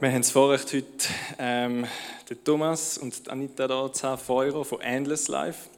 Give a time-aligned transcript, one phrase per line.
[0.00, 1.08] Wir haben das Vorrecht, heute
[1.40, 1.84] ähm,
[2.30, 5.68] den Thomas und Anita da zu haben, Feurer von Endless Life.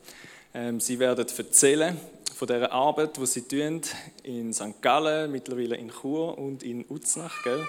[0.52, 1.98] Ähm, sie werden erzählen
[2.36, 3.80] von dieser Arbeit, die sie tun
[4.22, 4.82] in St.
[4.82, 7.42] Gallen, mittlerweile in Chur und in Uznach.
[7.44, 7.66] Gell?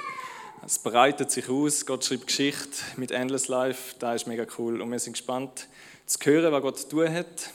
[0.65, 4.91] Es breitet sich aus, Gott schreibt Geschichte mit Endless Life, das ist mega cool und
[4.91, 5.69] wir sind gespannt
[6.05, 7.49] zu hören, was Gott tun hat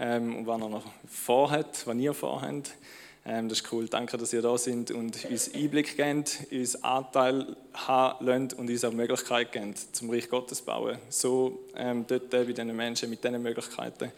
[0.00, 2.70] ähm, und was er noch vorhat, was ihr vorhabt.
[3.24, 3.88] Ähm, das ist cool.
[3.88, 8.84] Danke, dass ihr da seid und uns Einblick gebt, uns Anteil haben lasst und uns
[8.84, 10.98] auch Möglichkeit gebt, zum Reich Gottes zu bauen.
[11.08, 14.10] So ähm, dort bei diesen Menschen mit diesen Möglichkeiten,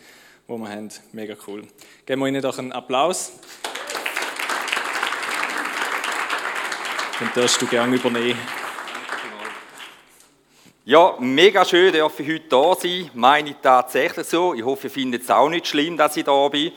[0.48, 0.88] die wir haben.
[1.12, 1.66] Mega cool.
[2.06, 3.32] Geben wir ihnen doch einen Applaus.
[7.18, 8.40] Dann darfst du gerne übernehmen.
[10.86, 13.10] Ja, mega schön, dass ich heute da sein.
[13.14, 14.54] Meine ich tatsächlich so.
[14.54, 16.72] Ich hoffe, ihr findet es auch nicht schlimm, dass ich da bin.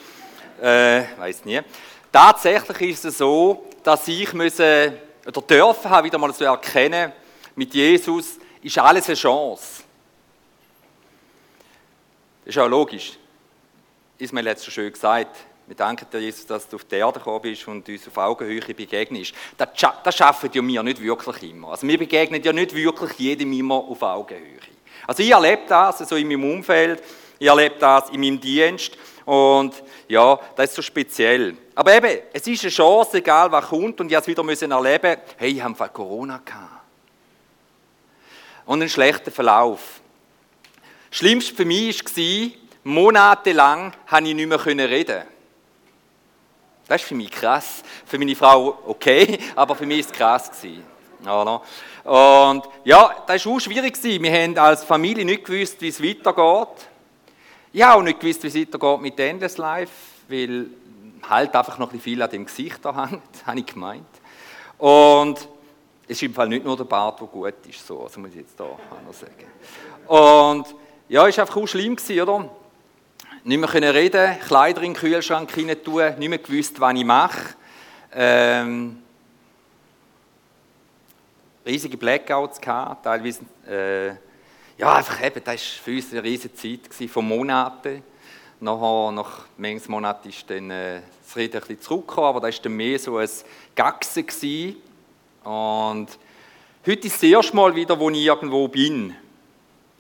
[0.62, 1.62] Äh, weiß nie.
[2.20, 7.13] Tatsächlich ist es so, dass ich müssen, oder dürfen habe, wieder mal zu erkennen,
[7.55, 9.84] mit Jesus ist alles eine Chance.
[12.43, 13.20] Das ist auch logisch.
[14.18, 15.37] Ismail hat es schon schön gesagt.
[15.68, 18.62] Wir danken dir, Jesus, dass du auf die Erde gekommen bist und uns auf Augenhöhe
[18.62, 19.35] begegnest.
[19.55, 19.70] Das,
[20.04, 21.70] das schaffen ja wir nicht wirklich immer.
[21.70, 24.57] Also wir begegnen ja nicht wirklich jedem immer auf Augenhöhe.
[25.05, 27.04] Also ich erlebe das so in meinem Umfeld,
[27.37, 31.55] ich erlebe das in meinem Dienst und ja, das ist so speziell.
[31.78, 35.22] Aber eben, es ist eine Chance, egal was kommt, und ich musste es wieder erleben,
[35.38, 36.72] hey, ich habe Corona gehabt.
[38.66, 40.02] Und einen schlechten Verlauf.
[41.12, 42.52] Das Schlimmste für mich war,
[42.84, 45.22] monatelang konnte ich nicht mehr reden.
[46.88, 47.84] Das ist für mich krass.
[48.08, 50.52] Für meine Frau okay, aber für mich war es krass.
[52.04, 54.04] Und ja, das war auch schwierig.
[54.04, 56.88] Wir haben als Familie nicht gewusst, wie es weitergeht.
[57.72, 59.94] Ich habe auch nicht gewusst, wie es weitergeht mit Endless Life,
[60.28, 60.72] weil
[61.29, 64.06] halt einfach noch ein bisschen viel an dem Gesicht da hängt, habe ich gemeint.
[64.78, 65.47] Und
[66.03, 68.38] es ist im Fall nicht nur der Bart, der gut ist, so, also muss ich
[68.38, 69.47] jetzt da noch sagen.
[70.07, 70.75] Und
[71.09, 72.50] ja, es war einfach auch schlimm, oder?
[73.44, 77.06] Nicht mehr können reden, Kleider in den Kühlschrank hinein tun, nicht mehr gewusst, was ich
[77.06, 77.56] mache.
[78.13, 79.02] Ähm,
[81.66, 84.08] riesige Blackouts gehabt, teilweise, äh,
[84.78, 88.03] ja, einfach eben, das war für uns eine riesige Zeit von Monaten.
[88.59, 92.63] Nachher, nach manchen Monaten ist dann äh, das Reden ein bisschen zurückgekommen, aber das war
[92.63, 93.29] dann mehr so ein.
[93.75, 94.78] Gewesen.
[95.44, 96.07] Und
[96.84, 99.16] heute ist das erste Mal wieder, wo ich irgendwo bin.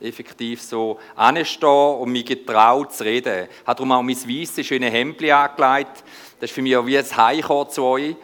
[0.01, 3.43] Effektiv so anstehen und mich getraut zu reden.
[3.43, 6.03] Ich habe darum auch mein weißes, schönes Hemd angelegt.
[6.39, 8.15] Das ist für mich auch wie ein Heimkommen zu euch.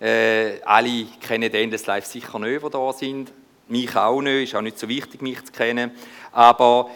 [0.00, 3.32] Äh, alle kennen den das Live sicher nicht, die da sind.
[3.68, 5.92] Mich auch nicht, ist auch nicht so wichtig, mich zu kennen.
[6.30, 6.90] Aber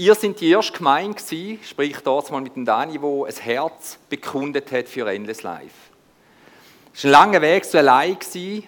[0.00, 3.98] Ihr seid die erste Gemeinde gewesen, sprich dort mal mit dem Dani, wo ein Herz
[4.08, 5.74] bekundet hat für Endless Life.
[6.94, 8.66] Es war ein langer Weg so allein gewesen,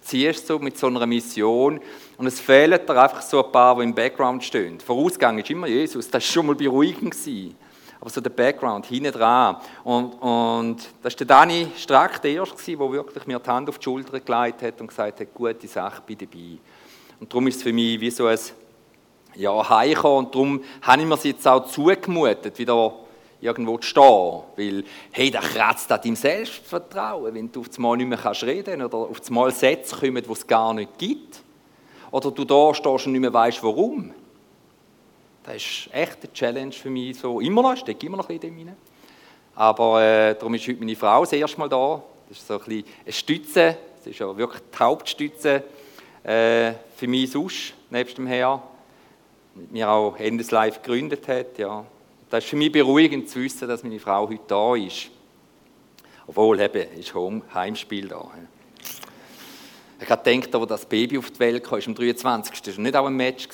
[0.00, 1.78] ziehst so mit so einer Mission
[2.16, 4.80] und es fehlen dir einfach so ein paar, die im Background stehen.
[4.80, 7.14] Vorausgang ist immer Jesus, das war schon mal beruhigend.
[8.00, 9.58] Aber so der Background, hinten dran.
[9.84, 13.78] Und, und das war der Dani Strack, der Erste, der wirklich mir die Hand auf
[13.78, 16.58] die Schulter gelegt hat und gesagt hat, gute Sache, bin dabei.
[17.20, 18.38] Und darum ist es für mich wie so ein
[19.34, 20.26] ja, heimkommen.
[20.26, 22.94] Und darum habe ich mir es jetzt auch zugemutet, wieder
[23.40, 24.42] irgendwo zu stehen.
[24.56, 28.82] Weil, hey, da kratzt an deinem Selbstvertrauen, wenn du auf einmal nicht mehr kannst reden
[28.82, 31.42] oder auf einmal Sätze kommen, die es gar nicht gibt.
[32.10, 34.12] Oder du da stehst und nicht mehr weißt, warum.
[35.44, 37.18] Das ist echt eine Challenge für mich.
[37.18, 38.76] So, immer noch, ich stecke immer noch in dem rein.
[39.54, 42.02] Aber äh, darum ist heute meine Frau das erste Mal da.
[42.28, 43.76] Das ist so ein bisschen eine Stütze.
[43.98, 45.64] Das ist ja wirklich die Hauptstütze
[46.22, 48.62] äh, für mich sonst, nebst dem Herrn
[49.54, 51.58] mit mir auch Endes Live gegründet hat.
[51.58, 51.84] Ja.
[52.28, 55.10] Das ist für mich beruhigend zu wissen, dass meine Frau heute da ist.
[56.26, 58.24] Obwohl, eben, ist Home, Heimspiel da.
[60.00, 62.62] Ich habe gedacht, als das Baby auf die Welt kam, ist am 23.
[62.62, 63.48] Das war nicht auch ein Match.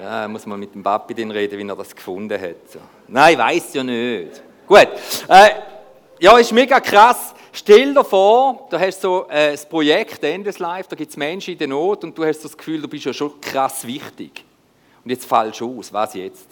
[0.00, 2.70] Ja, muss man mit dem Papi dann reden, wie er das gefunden hat.
[2.70, 2.80] So.
[3.08, 4.42] Nein, weiß ja nicht.
[4.66, 4.88] Gut.
[5.28, 5.50] Äh,
[6.18, 7.33] ja, ist mega krass.
[7.56, 11.52] Stell dir vor, du hast so äh, ein Projekt, Endless Life, da gibt es Menschen
[11.52, 14.44] in der Not und du hast das Gefühl, du bist ja schon krass wichtig.
[15.04, 16.48] Und jetzt fällst du aus, was jetzt?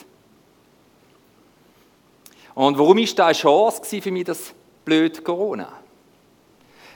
[2.54, 4.54] Und warum ist das eine Chance für mich, das
[4.84, 5.72] blöde Corona?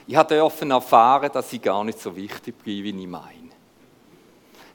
[0.07, 3.51] Ich durfte erfahren, dass ich gar nicht so wichtig bin, wie ich meine.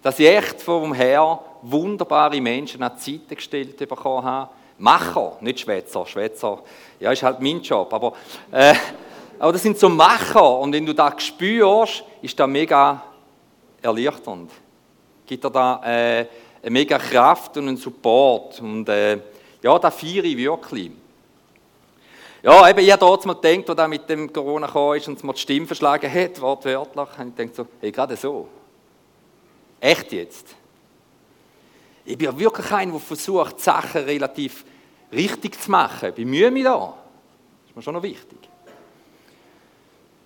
[0.03, 4.51] Dass ich echt vom Herrn wunderbare Menschen an die Seite gestellt bekommen habe.
[4.77, 6.05] Macher, nicht Schwätzer.
[6.05, 6.63] Schwätzer,
[7.01, 7.95] ja, ist halt mein Job.
[7.95, 8.13] Aber
[8.51, 8.75] äh,
[9.43, 13.03] aber das sind so Macher und wenn du das spürst, ist das mega
[13.83, 14.53] erleichternd.
[15.27, 16.27] Gibt dir da äh,
[16.63, 19.19] eine mega Kraft und einen Support und äh,
[19.61, 20.93] ja, das feiere ich wirklich.
[22.41, 25.25] Ja, eben, ich habe dort mal gedacht, als da mit dem Corona gekommen ist und
[25.25, 28.47] mir die Stimme verschlagen hat, wortwörtlich, habe ich gedacht so, hey, gerade so.
[29.81, 30.55] Echt jetzt?
[32.05, 34.65] Ich bin ja wirklich einer, der versucht, die Sachen relativ
[35.13, 36.11] richtig zu machen.
[36.11, 36.79] Ich bemühe mich da.
[36.79, 38.52] Das ist mir schon noch wichtig.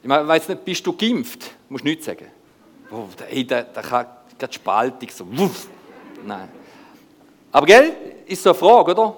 [0.07, 1.51] Ich meine, weiss nicht, bist du geimpft?
[1.69, 2.31] Du nichts sagen.
[2.93, 4.07] Oh, hey, da, da kann
[4.39, 5.27] gerade Spaltung so.
[5.37, 5.67] Wuff.
[6.25, 6.49] Nein.
[7.51, 7.93] Aber gell,
[8.25, 9.17] ist so eine Frage, oder?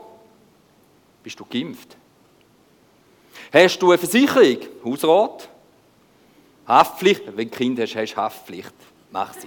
[1.22, 1.94] Bist du geimpft?
[3.52, 4.56] Hast du eine Versicherung?
[4.82, 5.50] Hausrat?
[6.66, 7.36] Haftpflicht?
[7.36, 8.72] Wenn du Kind hast, hast du Haftpflicht.
[9.10, 9.46] Mach sie.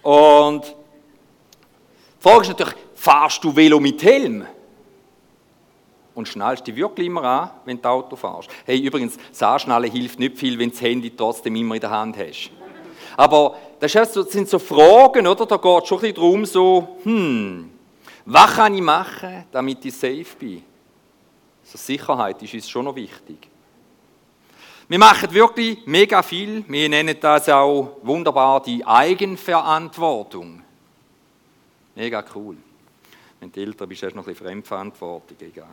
[0.00, 4.46] Und die Frage ist natürlich, fahrst du Velo mit Helm?
[6.16, 8.48] Und schnallst dich wirklich immer an, wenn du Auto fährst.
[8.64, 11.90] Hey, übrigens, das Anschnallen hilft nicht viel, wenn du das Handy trotzdem immer in der
[11.90, 12.50] Hand hast.
[13.16, 15.46] Aber das sind so Fragen, oder?
[15.46, 17.70] Da geht es schon ein bisschen darum, so, hm,
[18.24, 20.62] was kann ich machen, damit ich safe bin?
[21.64, 23.48] Also Sicherheit ist uns schon noch wichtig.
[24.88, 26.64] Wir machen wirklich mega viel.
[26.68, 30.62] Wir nennen das auch wunderbar die Eigenverantwortung.
[31.94, 32.56] Mega cool.
[33.40, 35.66] Wenn du älter bist, hast du noch ein bisschen Fremdverantwortung, egal.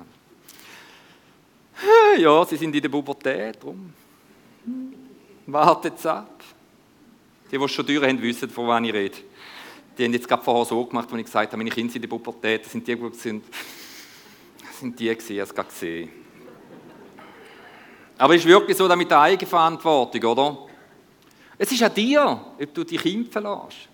[2.18, 3.94] Ja, sie sind in der Pubertät, drum.
[5.48, 6.44] Wartet es ab.
[7.52, 9.18] Die, die schon Türen haben, wissen, von wann ich rede.
[9.98, 12.10] Die haben jetzt gerade vorher so gemacht, als ich gesagt habe, meine Kinder sind in
[12.10, 13.44] der Pubertät, das sind die, die sind
[14.84, 16.10] sind die habe es gerade gesehen.
[18.18, 20.58] Aber es ist wirklich so mit der Eigenverantwortung, oder?
[21.58, 23.90] Es ist an dir, ob du dich impfen lässt.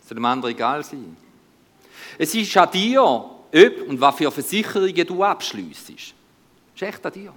[0.00, 1.16] Es soll dem anderen egal sein.
[2.18, 6.14] Es ist an dir, ob und was für Versicherungen du abschliessest.
[6.76, 7.32] Es ist echt an dir.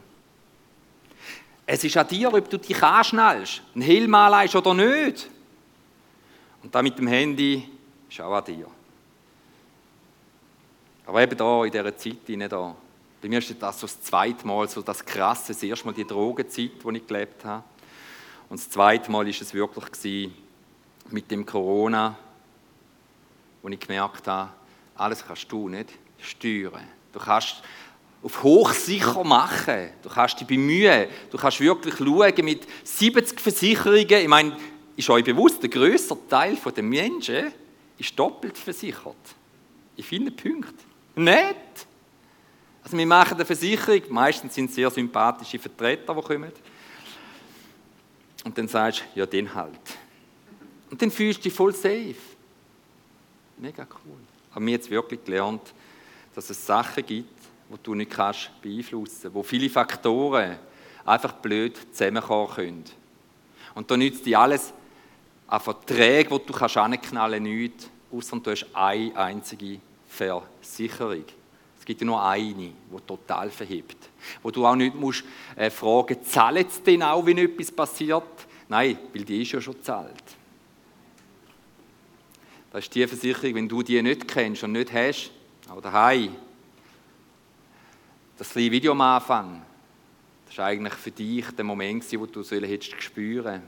[1.65, 5.29] Es ist an dir, ob du dich anschnallst, einen Helm anlegst oder nicht.
[6.61, 7.69] Und da mit dem Handy
[8.09, 8.67] ist auch an dir.
[11.05, 12.75] Aber eben da, in dieser Zeit, nicht da.
[13.21, 16.05] Bei mir ist das so das zweite Mal so das Krasse, das erste Mal die
[16.05, 17.63] Drogenzeit, die ich gelebt habe.
[18.49, 20.31] Und das zweite Mal war es wirklich
[21.11, 22.17] mit dem Corona,
[23.61, 24.51] wo ich gemerkt habe,
[24.95, 26.87] alles kannst du nicht steuern.
[27.13, 27.63] Du kannst
[28.21, 29.89] auf hochsicher machen.
[30.01, 31.07] Du kannst dich bemühen.
[31.29, 34.07] Du kannst wirklich schauen mit 70 Versicherungen.
[34.09, 34.57] Ich meine,
[34.95, 37.53] ist euch bewusst, der größere Teil der Menschen
[37.97, 39.15] ist doppelt versichert.
[39.95, 40.77] In vielen Punkten.
[41.15, 41.55] Nicht.
[42.83, 46.51] Also wir machen eine Versicherung, meistens sind es sehr sympathische Vertreter, die kommen.
[48.43, 49.79] Und dann sagst du, ja, den halt.
[50.89, 52.15] Und dann fühlst du dich voll safe.
[53.57, 54.17] Mega cool.
[54.51, 55.73] Aber mir jetzt wirklich gelernt,
[56.33, 57.38] dass es Sachen gibt,
[57.69, 60.57] die du nicht kannst beeinflussen, wo viele Faktoren
[61.05, 62.83] einfach blöd zusammenkommen können.
[63.75, 64.73] Und da nützt dir alles
[65.47, 71.25] an Verträgen, die du kannst anknallen kannst, nichts, außer du hast eine einzige Versicherung.
[71.79, 72.73] Es gibt ja nur eine, die
[73.07, 74.09] total verhebt.
[74.43, 75.23] Wo du auch nicht musst
[75.55, 78.23] äh, fragen, zahlt es denn auch, wenn etwas passiert?
[78.67, 80.23] Nein, weil die ist ja schon zahlt.
[82.71, 85.31] Das ist die Versicherung, wenn du die nicht kennst und nicht hast,
[85.69, 86.35] auch daheim.
[88.39, 89.61] Das kleine Video am Anfang,
[90.47, 93.61] das war eigentlich für dich der Moment, wo du so hättest spüren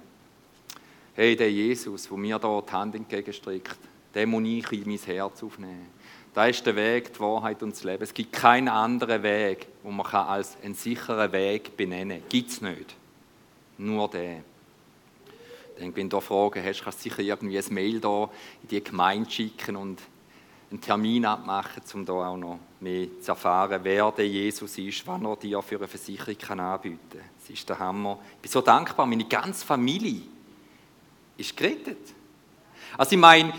[1.14, 3.78] Hey, der Jesus, der mir da die Hand entgegenstreckt,
[4.16, 5.88] den muss ich in mein Herz aufnehmen.
[6.34, 8.02] Da ist der Weg, die Wahrheit und das Leben.
[8.02, 12.30] Es gibt keinen anderen Weg, wo man als einen sicheren Weg benennen kann.
[12.30, 12.96] Gibt es nicht.
[13.78, 14.42] Nur den.
[15.78, 18.30] Denke, wenn du Fragen hast, kannst du sicher irgendwie ein Mail da
[18.62, 20.02] in die Gemeinde schicken und
[20.70, 25.22] einen Termin abmachen, um da auch noch mehr zu erfahren, wer der Jesus ist, was
[25.22, 27.22] er dir für eine Versicherung kann anbieten kann.
[27.40, 28.20] Das ist der Hammer.
[28.36, 30.22] Ich bin so dankbar, meine ganze Familie
[31.38, 32.14] ist gerettet.
[32.98, 33.54] Also ich meine,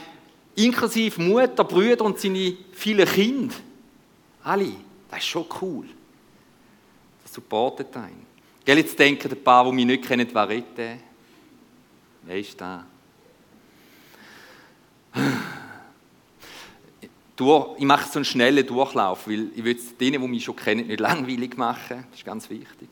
[0.54, 3.54] Inklusive Mutter, Brüder und seine vielen Kinder.
[4.42, 4.72] Alle.
[5.08, 5.86] Das ist schon cool.
[7.22, 8.26] Das supportet einen.
[8.64, 11.00] Gell, jetzt denken ein paar, die mich nicht kennen, wer redet
[12.24, 12.62] Wer ist
[17.44, 17.74] da?
[17.78, 21.00] Ich mache so einen schnellen Durchlauf, weil ich will denen, die mich schon kennen, nicht
[21.00, 22.04] langweilig machen.
[22.10, 22.88] Das ist ganz wichtig.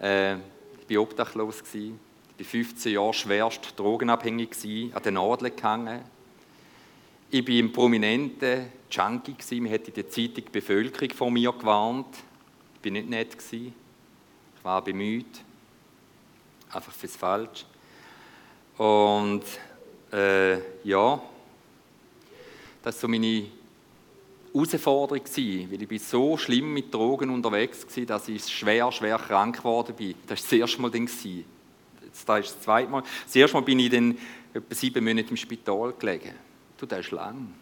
[0.00, 1.62] Äh, ich war obdachlos.
[1.72, 1.92] Ich
[2.38, 4.50] war 15 Jahre schwerst drogenabhängig,
[4.94, 6.00] an den Nadeln gehangen,
[7.30, 9.60] ich war ein prominenter Junkie.
[9.60, 12.06] Man hat in der Zeitung die Bevölkerung von mir gewarnt.
[12.78, 13.36] Ich war nicht nett.
[13.50, 13.72] Ich
[14.62, 15.42] war bemüht.
[16.72, 17.66] Einfach fürs Falsch.
[18.78, 19.42] Und
[20.12, 21.20] äh, ja,
[22.84, 23.46] das war so meine
[24.52, 29.56] Herausforderung, weil ich bin so schlimm mit Drogen unterwegs war, dass ich schwer, schwer krank
[29.56, 30.14] geworden bin.
[30.26, 30.90] Das war das erste Mal.
[30.90, 33.02] Das ist das zweite Mal.
[33.24, 34.18] Das erste Mal bin ich dann
[34.52, 36.34] etwa sieben Monate im Spital gelegen.
[36.76, 37.54] Du, das ist lang.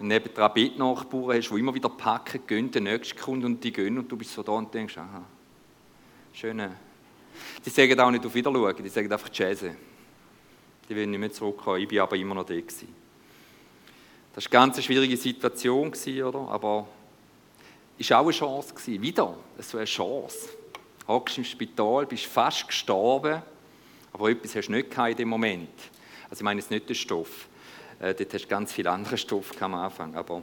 [0.00, 3.96] Und nebendran Bettnachbarn hast, die immer wieder packen, gehen, der nächste kommt und die gehen
[3.96, 5.22] und du bist so da und denkst, aha,
[6.32, 6.72] schöne.
[7.64, 9.64] Die sagen auch nicht auf Wiederschauen, die sagen einfach Jazz.
[10.88, 13.05] Die wollen nicht mehr zurückkommen, ich bin aber immer noch da gewesen.
[14.36, 16.46] Das war eine ganz schwierige Situation, oder?
[16.50, 16.86] aber
[17.98, 18.74] es war auch eine Chance.
[18.86, 19.34] Wieder,
[19.72, 20.50] war eine Chance.
[21.00, 23.40] Du hockst im Spital, bist fast gestorben,
[24.12, 25.70] aber etwas hast du nicht in dem Moment.
[26.28, 27.48] Also ich meine jetzt nicht den Stoff.
[27.98, 30.42] Äh, dort hast du ganz viel anderen Stoff am Anfang, aber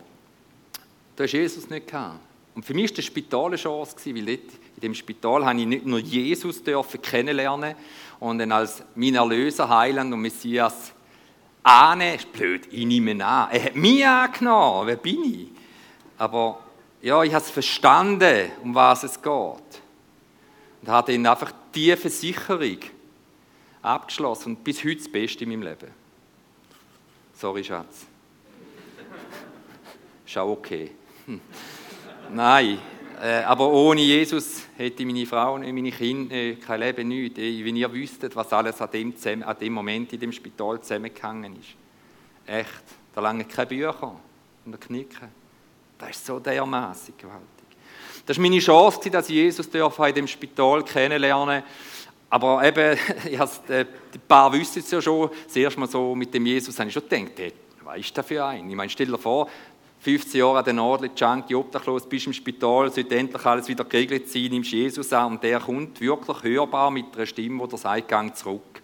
[1.16, 2.18] du hast Jesus nicht gehabt.
[2.56, 5.68] Und für mich war das Spital eine Chance, weil dort, in dem Spital habe ich
[5.68, 7.76] nicht nur Jesus kennenlernen
[8.20, 10.94] und dann als mein Erlöser, Heiland und Messias
[11.64, 13.50] annehmen, ist blöd, ich nehme ihn an.
[13.52, 15.48] Er hat mich angenommen, wer bin ich?
[16.18, 16.60] Aber
[17.02, 19.34] ja, ich habe es verstanden, um was es geht.
[20.82, 22.80] Und habe dann einfach die Versicherung
[23.82, 25.92] abgeschlossen und bis heute das Beste in meinem Leben.
[27.34, 28.06] Sorry, Schatz.
[30.26, 30.92] Ist auch okay.
[31.26, 31.42] Hm.
[32.32, 32.80] Nein,
[33.44, 37.38] aber ohne Jesus hätte meine Frau und meine Kinder äh, kein Leben nicht.
[37.38, 41.56] Äh, wenn ihr wüsstet, was alles an dem, an dem Moment in dem Spital zusammengehangen
[41.56, 41.76] ist.
[42.46, 44.16] Echt, da lange keine Bücher
[44.66, 45.30] und der Knicken.
[45.98, 47.48] Das ist so dermaßen gewaltig.
[48.26, 51.64] Das war meine Chance, dass ich Jesus in dem Spital kennenlernen
[52.34, 52.98] aber eben,
[53.30, 56.80] ich äh, die paar wissen es ja schon, das erste Mal so mit dem Jesus
[56.80, 57.54] habe ich schon gedacht, hey,
[57.84, 58.68] was ist das für ein?
[58.68, 59.48] Ich meine, stell dir vor,
[60.04, 64.30] 15 Jahre an der Nadel, Junkie, obdachlos, bist im Spital, sollte endlich alles wieder geregelt
[64.30, 68.10] sein, nimmst Jesus an und der kommt wirklich hörbar mit einer Stimme, die der sagt,
[68.10, 68.82] gang zurück.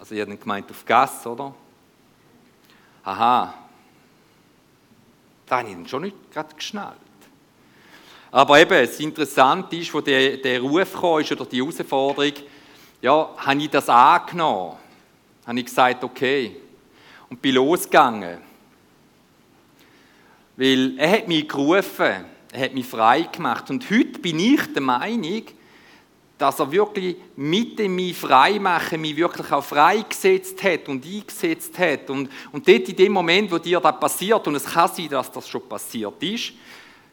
[0.00, 1.54] Also ich habe gemeint auf Gas, oder?
[3.04, 3.54] Aha.
[5.46, 6.96] Da habe ich schon nicht gerade geschnallt.
[8.32, 12.32] Aber eben, das Interessante ist, wo der, der Ruf kam, oder die Herausforderung,
[13.00, 14.76] ja, habe ich das angenommen?
[15.46, 16.56] Habe ich gesagt, okay.
[17.30, 18.45] Und bin losgegangen.
[20.56, 23.68] Weil er hat mich gerufen, er hat mich frei gemacht.
[23.70, 25.42] Und heute bin ich der Meinung,
[26.38, 31.78] dass er wirklich mit dem mich frei machen, mich wirklich auch freigesetzt hat und eingesetzt
[31.78, 32.10] hat.
[32.10, 35.30] Und, und dort in dem Moment, wo dir das passiert, und es kann sein, dass
[35.30, 36.52] das schon passiert ist,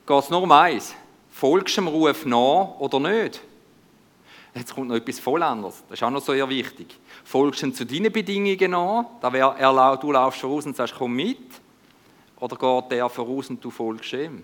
[0.06, 0.94] geht es nur um eins.
[1.30, 3.42] Folgst du dem Ruf nach oder nicht?
[4.56, 5.84] Jetzt kommt noch etwas voll anderes.
[5.90, 7.00] Das ist auch noch sehr wichtig.
[7.24, 9.06] Folgst du zu deinen Bedingungen nach?
[9.20, 11.40] Da wär, er, du laufst voraus und sagst, komm mit.
[12.44, 14.44] Oder geht der voraus und du folgst ihm?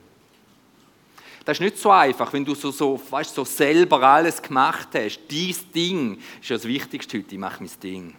[1.44, 5.20] Das ist nicht so einfach, wenn du so, so, weißt, so selber alles gemacht hast.
[5.27, 7.36] Dein Ding ist ja das Wichtigste heute.
[7.36, 8.15] Ich mache mein Ding.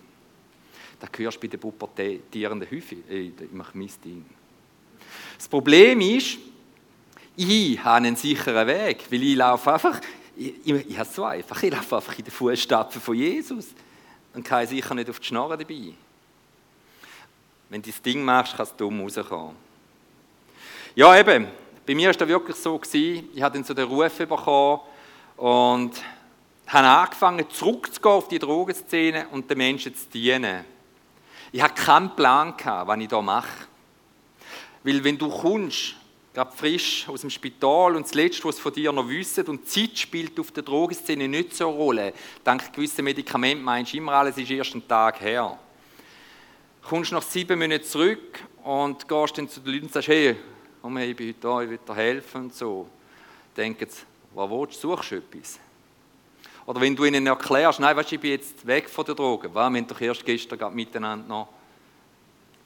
[0.98, 2.98] Da hörst du bei den pubertierenden häufig.
[3.08, 4.26] Ich mache mein Ding.
[5.38, 6.36] Das Problem ist,
[7.34, 9.98] ich habe einen sicheren Weg, weil ich laufe einfach,
[10.36, 13.68] ich, ich, ich habe es so einfach, ich laufe einfach in den Fußstapfen von Jesus
[14.34, 15.94] und kann sicher nicht auf die Schnarre dabei.
[17.70, 19.69] Wenn du das Ding machst, kannst du dumm rauskommen.
[20.96, 21.46] Ja, eben.
[21.86, 24.80] Bei mir war das wirklich so, ich habe dann so den Ruf bekommen
[25.36, 25.92] und
[26.66, 30.64] habe angefangen, zurückzugehen auf die Drogenszene und den Menschen zu dienen.
[31.52, 33.66] Ich hatte keinen Plan, was ich hier mache.
[34.82, 35.94] Weil wenn du kommst,
[36.34, 39.96] gerade frisch aus dem Spital und das Letzte, was von dir noch wissen und Zeit
[39.96, 42.14] spielt auf der Drogenszene nicht so eine Rolle.
[42.42, 45.56] Dank gewissen Medikamenten meinst du immer, alles ist erst einen Tag her.
[46.82, 50.36] Kommst nach sieben Monaten zurück und gehst dann zu den Leuten und sagst, hey,
[50.80, 52.88] komm, ich bin heute da, ich will dir helfen und so.
[53.56, 54.02] Denken sie,
[54.34, 55.58] was willst du, suchst du etwas?
[56.66, 59.60] Oder wenn du ihnen erklärst, nein, weißt, ich bin jetzt weg von der Droge, wir
[59.60, 61.48] haben doch erst gestern miteinander noch.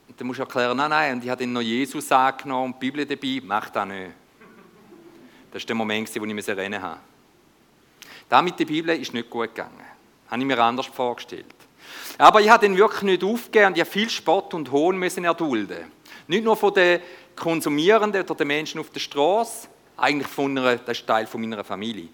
[0.07, 2.81] Und dann musst du erklären, nein, nein, und ich habe dann noch Jesus angenommen und
[2.81, 4.11] die Bibel dabei, mach das nicht.
[5.51, 6.99] Das war der Moment, wo ich rennen musste.
[8.29, 9.77] Das mit der Bibel ist nicht gut gegangen.
[9.77, 11.45] Das habe ich mir anders vorgestellt.
[12.17, 15.23] Aber ich habe den wirklich nicht aufgegeben und ich habe viel Spott und Hohn müssen
[15.23, 15.91] erdulden.
[16.27, 17.01] Nicht nur von den
[17.35, 21.63] Konsumierenden oder den Menschen auf der Straße, eigentlich von einer, das ist Teil von meiner
[21.63, 22.09] Familie,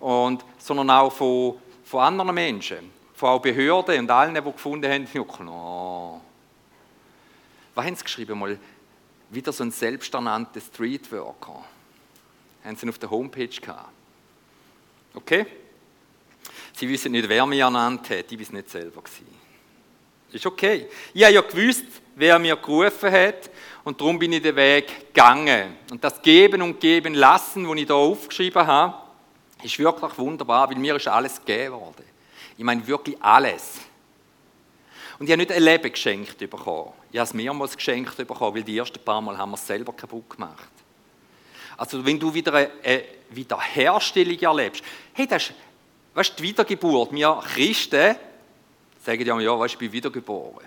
[0.00, 5.48] und, sondern auch von, von anderen Menschen, von auch Behörden und allen, die gefunden haben,
[5.48, 6.20] oh,
[7.74, 8.38] was haben sie geschrieben?
[8.38, 8.58] Mal
[9.30, 11.64] wieder so ein selbsternannter Streetworker.
[12.64, 13.90] Haben sie auf der Homepage gehabt.
[15.14, 15.46] Okay?
[16.72, 18.30] Sie wissen nicht, wer mich ernannt hat.
[18.30, 19.02] Ich weiß nicht selber.
[20.32, 20.88] Ist okay.
[21.14, 23.50] Ich habe ja gewusst, wer mir gerufen hat
[23.86, 25.76] und darum bin ich den Weg gegangen.
[25.92, 28.94] Und das Geben und Geben lassen, was ich hier aufgeschrieben habe,
[29.62, 32.04] ist wirklich wunderbar, weil mir ist alles gegeben worden.
[32.58, 33.78] Ich meine wirklich alles.
[35.20, 36.94] Und ich habe nicht ein Leben geschenkt bekommen.
[37.12, 39.92] Ich habe es mehrmals geschenkt bekommen, weil die ersten paar Mal haben wir es selber
[39.92, 40.72] kaputt gemacht.
[41.76, 45.54] Also wenn du wieder eine, Wiederherstellung erlebst, hey, das ist,
[46.12, 48.16] weißt die Wiedergeburt, wir Christen
[49.04, 50.66] sagen ja, ja, weißt, ich bin wiedergeboren.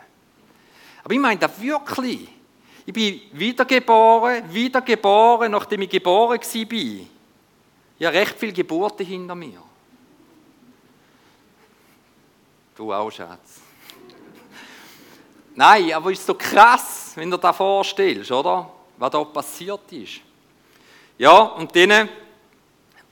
[1.04, 2.39] Aber ich meine das wirklich.
[2.86, 7.08] Ich bin wiedergeboren, wiedergeboren, nachdem ich geboren war.
[8.00, 9.62] Ich habe recht viele Geburten hinter mir.
[12.76, 13.60] Du auch, Schatz.
[15.56, 18.72] Nein, aber ist so krass, wenn du dir das vorstellst, oder?
[18.98, 20.22] Was da passiert ist.
[21.18, 22.08] Ja, und dann,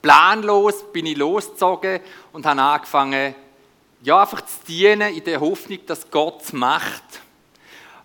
[0.01, 1.99] planlos, bin ich losgezogen
[2.31, 3.35] und habe angefangen,
[4.01, 7.21] ja, einfach zu dienen in der Hoffnung, dass Gott es macht.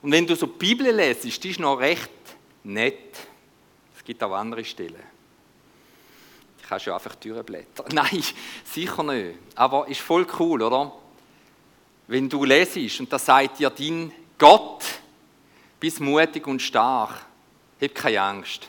[0.03, 2.11] Und wenn du so die Bibel lesest, die ist noch recht
[2.65, 3.17] nett.
[3.97, 5.03] Es gibt auch andere Stellen.
[6.61, 7.87] Ich kann schon einfach durchblättern.
[7.93, 8.23] Nein,
[8.65, 9.39] sicher nicht.
[9.55, 10.93] Aber ist voll cool, oder?
[12.09, 14.85] Wenn du lesest und da sagt dir dein Gott,
[15.79, 17.25] bist mutig und stark,
[17.81, 18.69] hab keine Angst.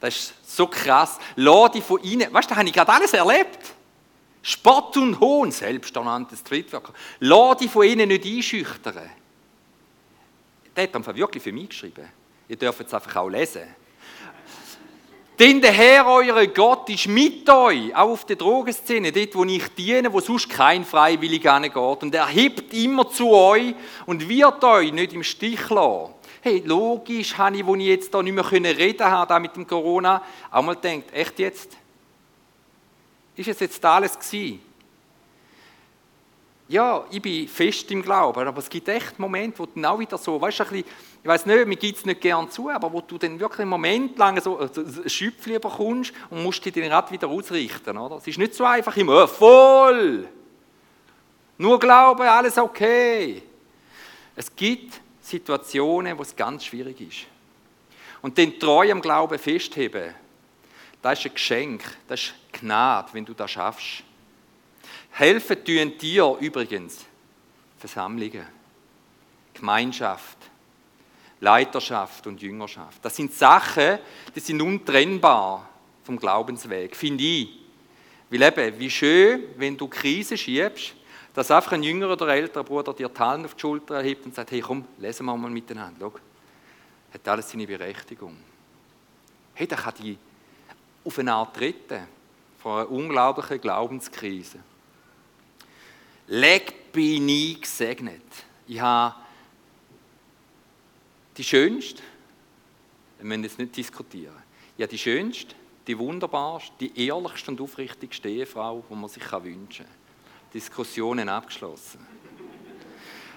[0.00, 1.20] Das ist so krass.
[1.36, 3.60] Dich von ihnen, weißt du, da habe ich gerade alles erlebt.
[4.42, 6.92] Spott und Hohn, selbsternannte Streetworker.
[7.20, 9.08] Lass dich von ihnen nicht einschüchtern.
[10.74, 12.08] Der hat einfach wirklich für mich geschrieben.
[12.48, 13.62] Ihr dürft es einfach auch lesen.
[15.38, 19.66] Denn der Herr, euer Gott, ist mit euch, auch auf der Drogenszene, dort, wo ich
[19.74, 22.02] diene, wo sonst kein freiwillig geht.
[22.02, 23.74] Und er hebt immer zu euch
[24.06, 26.12] und wird euch nicht im Stich lassen.
[26.42, 30.22] Hey, logisch habe ich, wo ich jetzt da nicht mehr reden konnte, mit dem Corona,
[30.50, 31.76] auch mal gedacht, echt jetzt?
[33.34, 34.60] Ist es jetzt alles gewesen?
[36.72, 39.98] Ja, ich bin fest im Glauben, aber es gibt echt Momente, wo du dann auch
[39.98, 40.86] wieder so, weißt du, ein bisschen,
[41.22, 43.68] ich weiß nicht, mir gibt es nicht gern zu, aber wo du dann wirklich einen
[43.68, 44.70] Moment lang so ein
[45.06, 48.16] Schüpfchen bekommst und musst dich dann gerade wieder ausrichten, oder?
[48.16, 50.26] Es ist nicht so einfach immer, voll!
[51.58, 53.42] Nur Glauben, alles okay.
[54.34, 57.26] Es gibt Situationen, wo es ganz schwierig ist.
[58.22, 60.14] Und den treu am Glauben festheben,
[61.02, 64.04] das ist ein Geschenk, das ist Gnade, wenn du das schaffst.
[65.12, 67.04] Helfen tun dir übrigens
[67.78, 68.46] Versammlungen,
[69.52, 70.38] Gemeinschaft,
[71.40, 73.04] Leiterschaft und Jüngerschaft.
[73.04, 73.98] Das sind Sachen,
[74.34, 75.68] die sind untrennbar
[76.04, 77.48] vom Glaubensweg, finde ich.
[78.30, 80.94] Weil eben, wie schön, wenn du Krise schiebst,
[81.34, 84.34] dass einfach ein jüngerer oder älterer Bruder dir die Hand auf die Schulter erhebt und
[84.34, 86.14] sagt, hey komm, lesen wir mal miteinander, schau.
[87.12, 88.36] Hat alles seine Berechtigung.
[89.54, 90.16] Hey, da kann die
[91.04, 92.06] auf eine Art retten
[92.58, 94.60] von einer unglaublichen Glaubenskrise.
[96.28, 98.22] Leg bin ich gesegnet.
[98.66, 99.14] Ich habe
[101.36, 102.02] die schönste,
[103.18, 104.36] wir müssen jetzt nicht diskutieren,
[104.76, 105.54] ich die schönste,
[105.86, 109.94] die wunderbarste, die ehrlichste und aufrichtigste Ehefrau, die man sich wünschen kann.
[110.52, 112.06] Diskussionen abgeschlossen.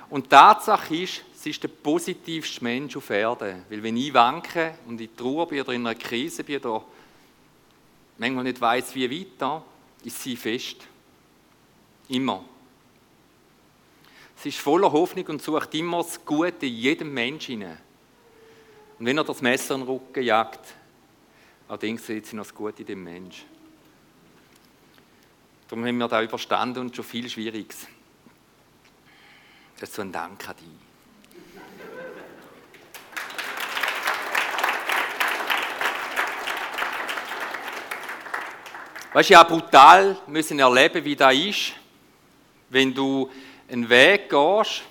[0.09, 3.63] Und die Tatsache ist, sie ist der positivste Mensch auf Erden.
[3.69, 6.83] Weil wenn ich wanke und in Trauer bin oder in einer Krise bin oder
[8.17, 9.63] manchmal nicht weiß wie weiter,
[10.03, 10.77] ist sie fest.
[12.09, 12.45] Immer.
[14.45, 17.63] Sie ist voller Hoffnung und sucht immer das Gute in jedem Menschen.
[17.63, 17.77] Und
[19.07, 20.59] wenn er das Messer in den Rücken jagt,
[21.67, 23.45] allerdings sieht sie noch das Gute in dem Menschen.
[25.67, 27.87] Darum haben wir da überstanden und schon viel Schwieriges.
[29.79, 30.67] Das ist so ein Dank an dich.
[39.11, 41.73] Weißt du, ja, brutal müssen erleben, wie das ist,
[42.69, 43.27] wenn du
[43.69, 44.83] einen Weg gehst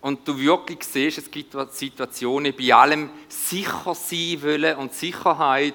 [0.00, 5.74] und du wirklich siehst, es gibt Situationen, bei allem sicher sein wollen und Sicherheit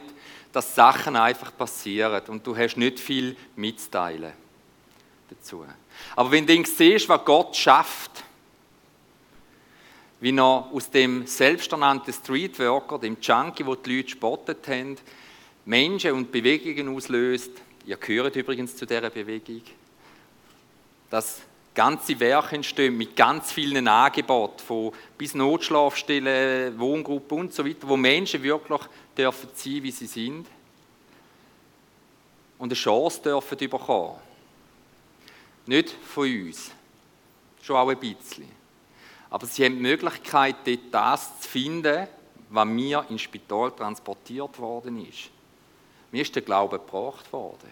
[0.51, 4.33] dass Sachen einfach passieren und du hast nicht viel mitzuteilen
[5.29, 5.65] dazu.
[6.15, 8.23] Aber wenn du siehst, was Gott schafft,
[10.21, 14.97] wie er aus dem selbsternannten Streetworker, dem Junkie, wo die Leute spottet haben,
[15.65, 17.51] Menschen und Bewegungen auslöst,
[17.85, 19.61] ihr gehört übrigens zu dieser Bewegung,
[21.09, 21.41] dass
[21.73, 27.95] ganze Werke entstehen mit ganz vielen Angeboten, von bis Notschlafstellen, Wohngruppen und so weiter, wo
[27.95, 28.81] Menschen wirklich
[29.17, 30.47] dürfen sein, wie sie sind
[32.57, 34.15] und eine Chance dürfen bekommen.
[35.65, 36.71] Nicht von uns,
[37.61, 38.49] schon auch ein bisschen.
[39.29, 42.07] Aber sie haben die Möglichkeit, dort das zu finden,
[42.49, 45.29] was mir ins Spital transportiert worden ist.
[46.11, 47.69] Mir ist der Glaube gebracht worden.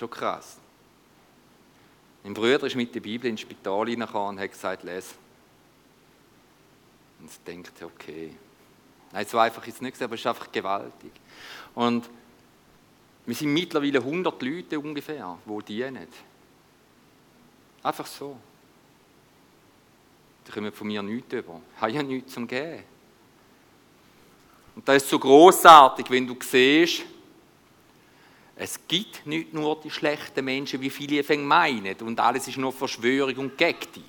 [0.00, 0.56] Schon krass.
[2.24, 5.14] Mein Bruder ist mit der Bibel ins Spital hineingekommen und hat gesagt, les.
[7.18, 8.34] Und ich denkt, okay.
[9.12, 11.12] Nein, so einfach ist es nicht, aber es ist einfach gewaltig.
[11.74, 12.08] Und
[13.26, 16.08] wir sind mittlerweile 100 Leute ungefähr, die dienen.
[17.82, 18.38] Einfach so.
[20.46, 21.60] Die kommen von mir nichts über.
[21.76, 22.84] Ich habe ja nichts zum Geben.
[24.76, 27.02] Und das ist so großartig, wenn du siehst,
[28.62, 33.34] es gibt nicht nur die schlechten Menschen, wie viele meinen, und alles ist nur Verschwörung
[33.36, 34.04] und gegen die.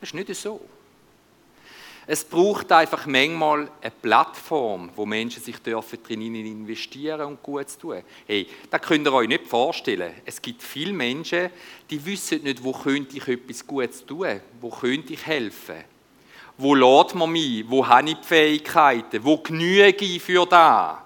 [0.00, 0.60] Das ist nicht so.
[2.06, 7.78] Es braucht einfach manchmal eine Plattform, wo Menschen sich dürfen drin investieren und gut zu
[7.78, 8.02] tun.
[8.26, 10.12] Hey, das könnt ihr euch nicht vorstellen.
[10.26, 11.48] Es gibt viele Menschen,
[11.88, 15.84] die wissen nicht, wo könnte ich etwas Gutes tun, wo könnte ich helfen.
[16.58, 17.64] Wo lädt man mich?
[17.66, 19.24] Wo habe ich die Fähigkeiten?
[19.24, 21.02] Wo genüge ich für da?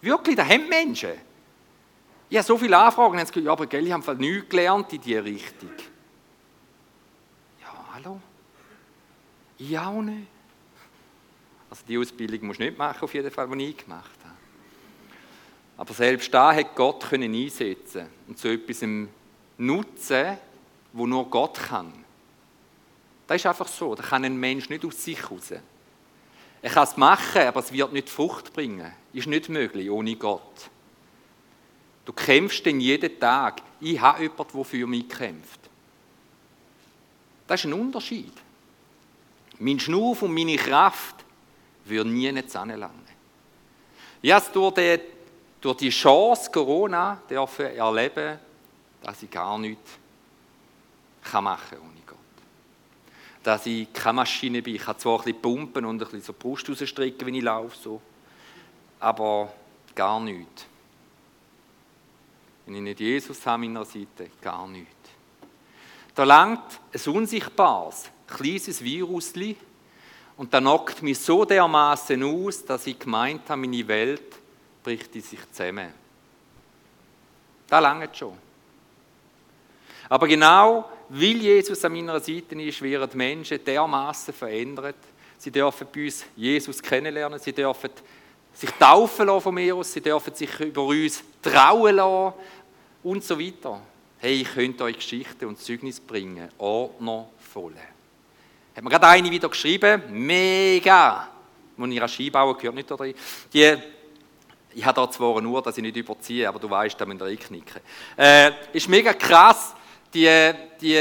[0.00, 1.25] Wirklich, da haben Menschen.
[2.28, 5.24] Ich habe so viele Anfragen, jetzt ja, aber gell, ich habe nichts gelernt in diese
[5.24, 5.70] Richtung.
[7.60, 8.20] Ja, hallo?
[9.58, 10.26] Ich auch nicht.
[11.70, 14.34] Also die Ausbildung musst du nicht machen, auf jeden Fall, die ich gemacht habe.
[15.78, 18.82] Aber selbst da hat Gott können einsetzen und zu etwas
[19.58, 20.38] nutzen,
[20.92, 21.92] wo nur Gott kann.
[23.26, 23.94] Das ist einfach so.
[23.94, 25.52] Da kann ein Mensch nicht aus sich raus.
[26.62, 28.92] Er kann es machen, aber es wird nicht Frucht bringen.
[29.12, 30.70] Ist nicht möglich ohne Gott.
[32.06, 33.60] Du kämpfst denn jeden Tag.
[33.80, 35.60] Ich habe jemanden, der für mich kämpft.
[37.46, 38.32] Das ist ein Unterschied.
[39.58, 41.24] Mein Schnuff und meine Kraft
[41.84, 43.06] würde nie nicht anlangen.
[44.22, 45.00] Ich habe es durch die,
[45.60, 48.38] durch die Chance Corona dürfen erleben,
[49.02, 49.90] dass ich gar nichts
[51.32, 52.18] machen kann ohne Gott.
[53.42, 54.76] Dass ich keine Maschine bin.
[54.76, 57.42] Ich kann zwar ein bisschen pumpen und ein bisschen so die Brust rausstrecken, wenn ich
[57.42, 58.00] laufe, so.
[59.00, 59.52] aber
[59.94, 60.66] gar nichts.
[62.66, 64.90] Wenn ich nicht Jesus habe an meiner Seite, gar nichts.
[66.14, 69.32] Da langt ein unsichtbares, kleines Virus
[70.36, 74.36] und da knockt mich so dermaßen aus, dass ich gemeint habe, meine Welt
[74.82, 75.92] bricht in sich zusammen.
[77.68, 78.36] Da langt schon.
[80.08, 84.96] Aber genau, weil Jesus an meiner Seite ist, werden die Menschen dermaßen verändert.
[85.38, 87.90] Sie dürfen bei uns Jesus kennenlernen, sie dürfen
[88.56, 92.34] sich taufen lassen von mir aus, sie dürfen sich über uns trauen lassen
[93.02, 93.80] und so weiter.
[94.18, 97.74] Hey, ich könnte euch Geschichte und Zeugnis bringen, ordnervoll.
[98.74, 101.28] Hat mir gerade eine wieder geschrieben, mega,
[101.76, 103.06] ich an Skibauer gehört, nicht oder
[103.52, 103.76] die,
[104.74, 107.26] ich habe da zwar nur, dass ich nicht überziehe, aber du weißt, da müsst ihr
[107.26, 107.80] einknicken.
[108.16, 109.74] Äh, ist mega krass,
[110.12, 110.98] die, die,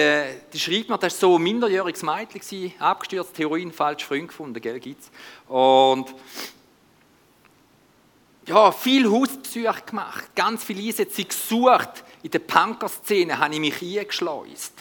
[0.51, 4.79] die schreibt mir, das war so ein minderjähriges Mädchen, abgestürzt, Heroin, falsch Freund gefunden, gell,
[4.79, 5.09] gibt's.
[5.47, 6.13] Und
[8.47, 12.03] ja, viel Hausbesuche gemacht, ganz viele Einsätze gesucht.
[12.21, 14.73] In der Punker-Szene habe ich mich eingeschleust.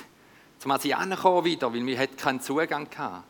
[0.59, 3.23] Zum als ich wieder, weil wir keinen Zugang hatten.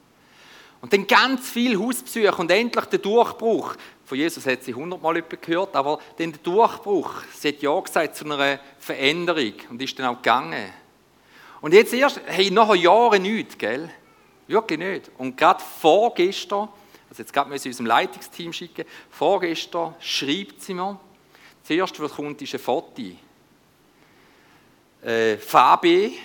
[0.81, 3.75] Und dann ganz viel Hausbesuche und endlich der Durchbruch.
[4.05, 7.11] Von Jesus hat sie hundertmal gehört, aber dann der Durchbruch.
[7.33, 10.71] Sie hat ja gesagt zu einer Veränderung und ist dann auch gegangen.
[11.63, 13.89] Und jetzt erst, hey, nachher Jahre nichts, gell?
[14.47, 15.11] Wirklich nicht.
[15.17, 16.69] Und gerade vorgestern,
[17.15, 20.99] also jetzt gerade müssen wir unserem Leitungsteam schicken, vorgestern schreibt sie mir,
[21.63, 23.03] zuerst, was kommt, ist ein Foto.
[25.01, 26.19] Äh, Fabi,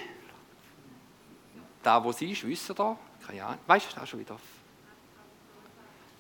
[1.84, 4.36] da wo sie ist, wissen da, keine Ahnung, weißt du, da schon wieder.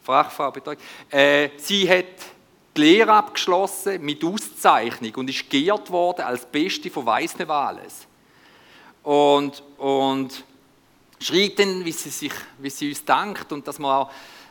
[0.03, 0.53] Fachfrau.
[1.09, 2.05] Äh, sie hat
[2.77, 8.05] die Lehre abgeschlossen mit Auszeichnung und ist geehrt worden als Beste von Weißnewales.
[9.01, 10.43] Und, und
[11.19, 14.09] schreibt dann, wie sie, sich, wie sie uns dankt und dass wir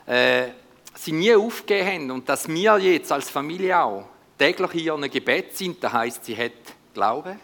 [0.09, 0.53] äh,
[0.95, 4.05] sie nie aufgegeben haben und dass wir jetzt als Familie auch
[4.37, 5.83] täglich hier in Gebet sind.
[5.83, 6.51] Das heißt, sie hat
[6.93, 7.37] Glaube.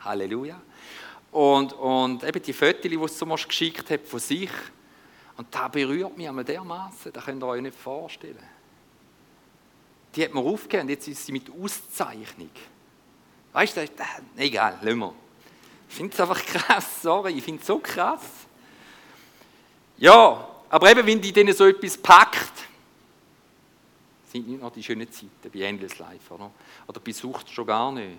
[0.00, 0.60] Halleluja.
[1.30, 4.50] Und, und eben die Fotos, die sie mir geschickt hat von sich,
[5.36, 8.36] und das berührt mich einmal dermaßen, das könnt ihr euch nicht vorstellen.
[10.14, 12.50] Die hat mir aufgegeben, jetzt ist sie mit Auszeichnung.
[13.52, 15.14] Weißt du, das, egal, lassen wir.
[15.88, 18.22] Ich finde es einfach krass, sorry, ich finde es so krass.
[19.96, 22.66] Ja, aber eben, wenn die denen so etwas packt,
[24.32, 26.50] sind nicht noch die schönen Zeiten bei Endless Life, oder?
[26.88, 28.16] Oder bei Sucht schon gar nicht.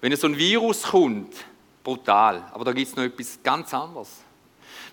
[0.00, 1.34] Wenn so ein Virus kommt,
[1.82, 4.20] brutal, aber da gibt es noch etwas ganz anderes.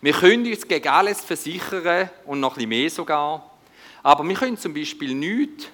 [0.02, 3.52] Wir können uns gegen alles versichern und noch ein bisschen mehr sogar,
[4.02, 5.68] aber wir können zum Beispiel nichts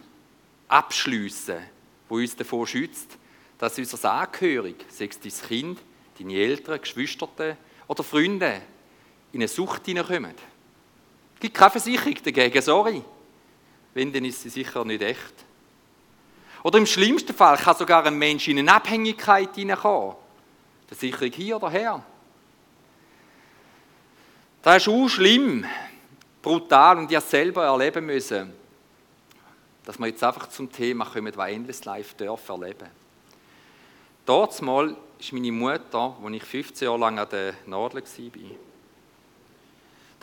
[0.68, 1.60] abschliessen,
[2.10, 3.18] wo uns davor schützt,
[3.58, 5.80] dass unser Angehörig, sei es dein Kind,
[6.20, 7.30] deine Eltern, Geschwister
[7.88, 8.62] oder Freunde,
[9.32, 10.36] in eine Sucht hineinkommen.
[11.44, 13.04] Es gibt keine Versicherung dagegen, sorry.
[13.94, 15.34] Wenn, dann ist sie sicher nicht echt.
[16.64, 20.16] Oder im schlimmsten Fall kann sogar ein Mensch in eine Abhängigkeit hineinkommen.
[20.88, 22.02] Versicherung hier oder her.
[24.62, 25.66] Das ist auch schlimm,
[26.42, 28.54] brutal und ich habe selber erleben müssen,
[29.84, 32.88] dass wir jetzt einfach zum Thema kommen, was Endless Life darf erleben.
[34.26, 38.73] Dort mal ist meine Mutter, als ich 15 Jahre lang an der Nadel war,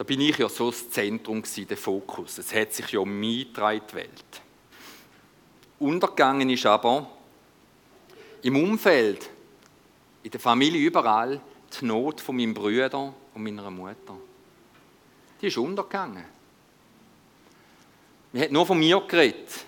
[0.00, 2.38] da bin ich ja so das Zentrum, der Fokus.
[2.38, 4.42] Es hat sich ja um gedreht, die Welt.
[5.78, 7.06] Untergegangen ist aber
[8.40, 9.28] im Umfeld,
[10.22, 11.38] in der Familie überall,
[11.78, 14.16] die Not von meinem Bruder und meiner Mutter.
[15.38, 16.24] die ist untergegangen.
[18.32, 19.66] Man hat nur von mir geredet.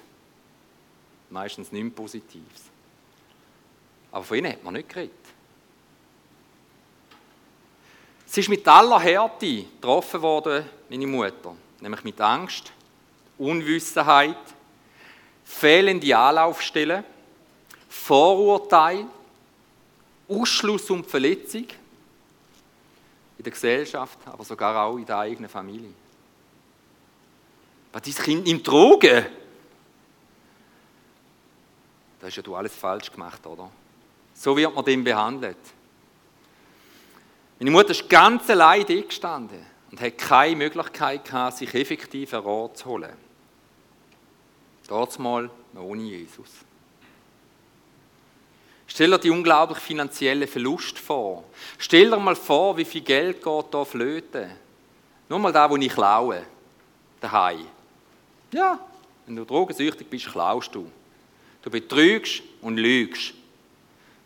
[1.29, 2.71] Meistens nichts Positives.
[4.11, 5.13] Aber von ihnen hat man nicht geredet.
[8.33, 11.55] Sie ist mit aller Härte getroffen worden, meine Mutter.
[11.81, 12.73] Nämlich mit Angst,
[13.37, 14.39] Unwissenheit,
[15.45, 17.05] fehlende Anlaufstellen,
[17.91, 19.05] Vorurteil,
[20.27, 21.67] Ausschluss und Verletzung
[23.37, 25.93] in der Gesellschaft, aber sogar auch in der eigenen Familie.
[27.93, 29.27] Was dein Kind nimmt Drogen?
[32.19, 33.71] Da hast ja du alles falsch gemacht, oder?
[34.33, 35.59] So wird man dem behandelt.
[37.63, 42.43] Meine Mutter ist ganz allein da gestanden und hat keine Möglichkeit gehabt, sich effektiv einen
[42.43, 43.13] Rat zu holen.
[44.89, 46.49] Dort mal ohne Jesus.
[48.89, 51.45] Stell dir die unglaublich finanzielle Verlust vor.
[51.79, 54.51] Stell dir mal vor, wie viel Geld geht da flöten.
[55.29, 56.43] Nur mal da, wo ich klaue.
[57.21, 57.69] Daheim.
[58.51, 58.77] Ja,
[59.25, 60.91] wenn du drogensüchtig bist, klaust du.
[61.63, 63.35] Du betrügst und lügst.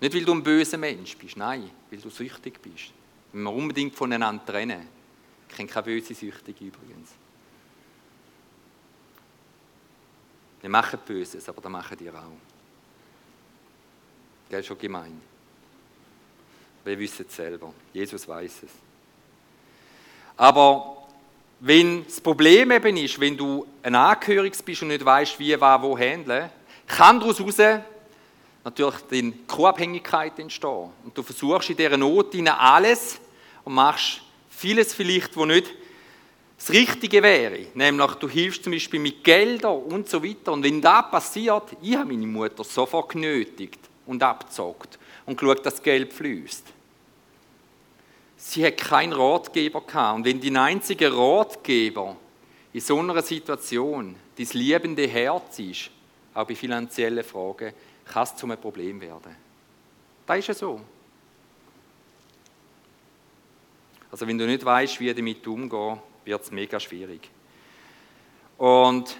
[0.00, 2.94] Nicht, weil du ein böser Mensch bist, nein, weil du süchtig bist.
[3.36, 4.88] Wenn wir unbedingt voneinander trennen.
[5.46, 7.10] Ich kenne keine böse Süchtige übrigens.
[10.62, 12.14] Wir machen Böses, aber das machen die auch.
[14.48, 15.20] Das ist schon gemein.
[16.82, 17.74] Wir wissen es selber.
[17.92, 18.70] Jesus weiß es.
[20.38, 21.06] Aber
[21.60, 25.82] wenn das Problem eben ist, wenn du ein Angehöriges bist und nicht weißt, wie, was,
[25.82, 26.48] wo handeln,
[26.86, 27.84] kann daraus heraus
[28.64, 30.90] natürlich die Co-Abhängigkeit entstehen.
[31.04, 33.20] Und du versuchst in dieser Not alles
[33.66, 35.74] und machst vieles vielleicht, wo nicht
[36.56, 37.66] das Richtige wäre.
[37.74, 40.52] Nämlich, du hilfst zum Beispiel mit Geldern und so weiter.
[40.52, 45.74] Und wenn das passiert, ich habe meine Mutter sofort genötigt und abzockt und geschaut, dass
[45.74, 46.64] das Geld fließt.
[48.36, 50.16] Sie hat keinen Ratgeber gehabt.
[50.16, 52.16] Und wenn dein einziger Ratgeber
[52.72, 55.90] in so einer Situation dein liebende Herz ist,
[56.32, 57.72] auch bei finanziellen Fragen,
[58.04, 59.34] kann es zu einem Problem werden.
[60.24, 60.80] Das ist ja so.
[64.16, 67.28] Also wenn du nicht weißt, wie damit umgehen, wird es mega schwierig.
[68.56, 69.14] Und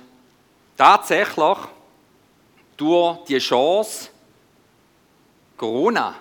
[0.74, 1.58] tatsächlich,
[2.78, 4.08] durch die Chance,
[5.54, 6.14] Corona,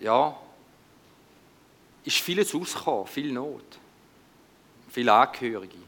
[0.00, 0.36] ja,
[2.04, 3.78] ist vieles ausgekommen, viel Not,
[4.90, 5.78] viele Angehörige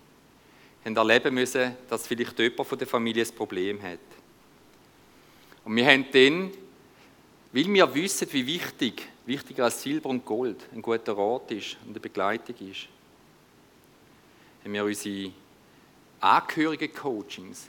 [0.83, 3.99] haben erleben müssen, dass vielleicht jemand von der Familie ein Problem hat.
[5.63, 6.66] Und wir haben dann,
[7.53, 11.91] weil wir wissen, wie wichtig, wichtiger als Silber und Gold, ein guter Rat ist und
[11.91, 12.89] eine Begleitung ist,
[14.65, 15.31] haben wir unsere
[16.21, 17.69] Angehörigen-Coachings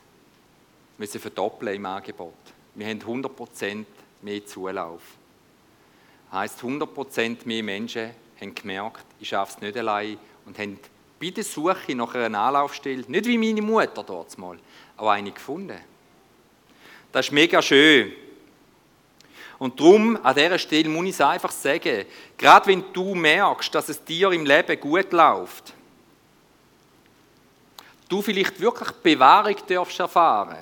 [0.97, 2.33] müssen verdoppeln im Angebot.
[2.75, 3.85] Wir haben 100%
[4.21, 5.01] mehr Zulauf.
[6.31, 10.79] Das heisst, 100% mehr Menschen haben gemerkt, ich schaffe es nicht allein und haben
[11.19, 14.57] bei der Suche nach einer Anlaufstelle, nicht wie meine Mutter dort mal,
[14.95, 15.79] aber eine gefunden.
[17.11, 18.11] Das ist mega schön.
[19.59, 22.05] Und darum, an dieser Stelle muss ich es einfach sagen,
[22.37, 25.73] gerade wenn du merkst, dass es dir im Leben gut läuft,
[28.07, 30.57] du vielleicht wirklich Bewahrung darfst erfahren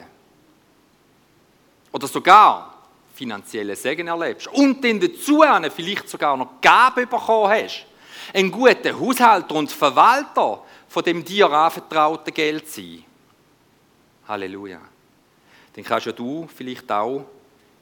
[1.91, 2.75] oder sogar
[3.13, 5.43] finanzielle Segen erlebst und dann dazu
[5.75, 7.85] vielleicht sogar noch Gabe bekommen hast,
[8.33, 13.03] ein guter Haushalter und Verwalter von dem dir anvertrauten Geld sein.
[14.27, 14.79] Halleluja.
[15.73, 17.25] Dann kannst ja du vielleicht auch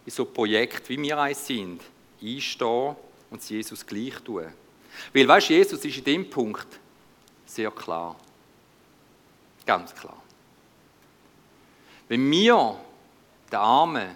[0.05, 1.81] in so ein Projekt, wie wir eins sind,
[2.21, 2.95] einstehen
[3.29, 4.45] und es Jesus gleich tun.
[5.13, 6.67] Weil, weißt du, Jesus ist in dem Punkt
[7.45, 8.15] sehr klar.
[9.65, 10.21] Ganz klar.
[12.07, 12.79] Wenn wir
[13.51, 14.15] den Armen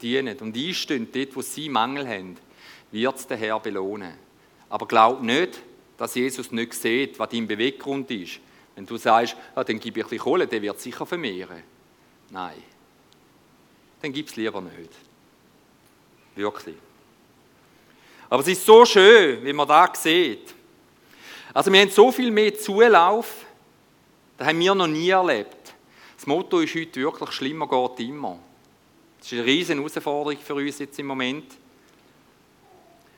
[0.00, 2.36] dienen und einstehen dort, wo sie Mangel haben,
[2.90, 4.14] wird es der Herr belohnen.
[4.68, 5.60] Aber glaub nicht,
[5.96, 8.40] dass Jesus nicht sieht, was dein Beweggrund ist.
[8.74, 11.62] Wenn du sagst, ja, dann gebe ich ein bisschen Kohle, der wird sicher vermehren.
[12.30, 12.62] Nein.
[14.04, 14.90] Dann gib es lieber nicht.
[16.34, 16.74] Wirklich.
[18.28, 20.54] Aber es ist so schön, wie man da sieht.
[21.54, 23.46] Also wir haben so viel mehr Zulauf,
[24.36, 25.74] das haben wir noch nie erlebt.
[26.16, 28.38] Das Motto ist heute wirklich, schlimmer geht immer.
[29.20, 31.46] Das ist eine riesige Herausforderung für uns jetzt im Moment.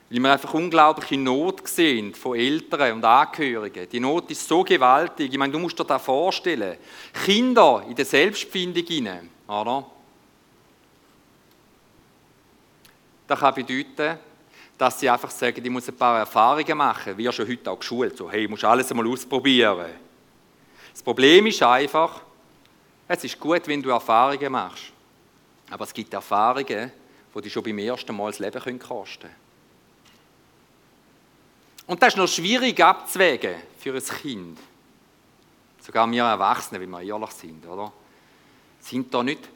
[0.09, 3.89] Weil wir einfach unglaubliche Not sehen von Eltern und Angehörigen.
[3.91, 5.33] Die Not ist so gewaltig.
[5.33, 6.79] Ich meine, du musst dir das vorstellen.
[7.25, 9.96] Kinder in der Selbstfindung hinein, oder?
[13.27, 14.19] Das kann bedeuten,
[14.79, 17.17] dass sie einfach sagen, ich muss ein paar Erfahrungen machen.
[17.17, 18.17] Wir schon heute auch geschult.
[18.17, 19.87] So, hey, du musst alles einmal ausprobieren.
[20.93, 22.21] Das Problem ist einfach,
[23.09, 24.93] es ist gut, wenn du Erfahrungen machst.
[25.71, 26.93] Aber es gibt Erfahrungen,
[27.35, 29.35] die dich schon beim ersten Mal das Leben kosten können.
[31.87, 34.59] Und das ist noch schwierig abzuwägen für ein Kind.
[35.81, 37.93] Sogar wir Erwachsene, wie wir ehrlich sind, oder?
[38.81, 39.49] Sind da nicht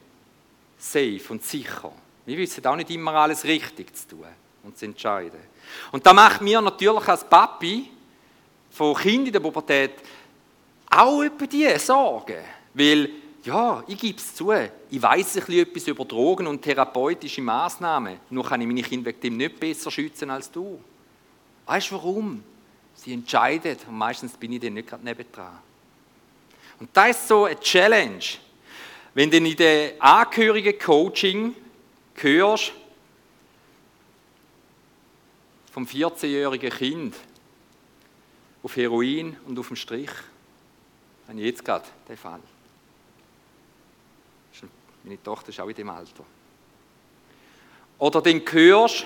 [0.77, 1.91] safe und sicher.
[2.25, 4.25] Wir wissen auch nicht immer alles richtig zu tun
[4.63, 5.39] und zu entscheiden.
[5.91, 7.89] Und da macht mir natürlich als Papi
[8.69, 9.91] von Kindern in der Pubertät
[10.89, 12.43] auch über die Sorgen.
[12.73, 13.09] Weil,
[13.43, 18.17] ja, ich gebe es zu, ich weiß ein etwas über Drogen und therapeutische Maßnahmen.
[18.29, 20.79] Nur kann ich meine Kinder wegen dem nicht besser schützen als du.
[21.65, 22.43] Weißt du warum?
[22.95, 25.57] Sie entscheiden und meistens bin ich dann nicht gerade nebendran.
[26.79, 28.23] Und das ist so eine Challenge.
[29.13, 31.55] Wenn du in der Angehörigen-Coaching
[32.23, 32.73] hörst,
[35.71, 37.15] vom 14-jährigen Kind
[38.63, 40.11] auf Heroin und auf dem Strich,
[41.27, 42.41] habe jetzt gerade den Fall.
[45.03, 46.23] Meine Tochter ist auch in dem Alter.
[47.97, 49.05] Oder dann hörst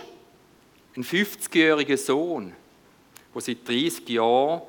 [0.95, 2.54] einen 50-jährigen Sohn,
[3.34, 4.62] der seit 30 Jahren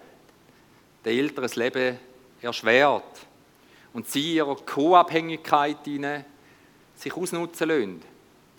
[1.05, 1.99] den Eltern Leben
[2.43, 3.27] erschwert
[3.93, 5.79] und sie ihrer Co-Abhängigkeit
[6.97, 8.16] sich ausnutzen lassen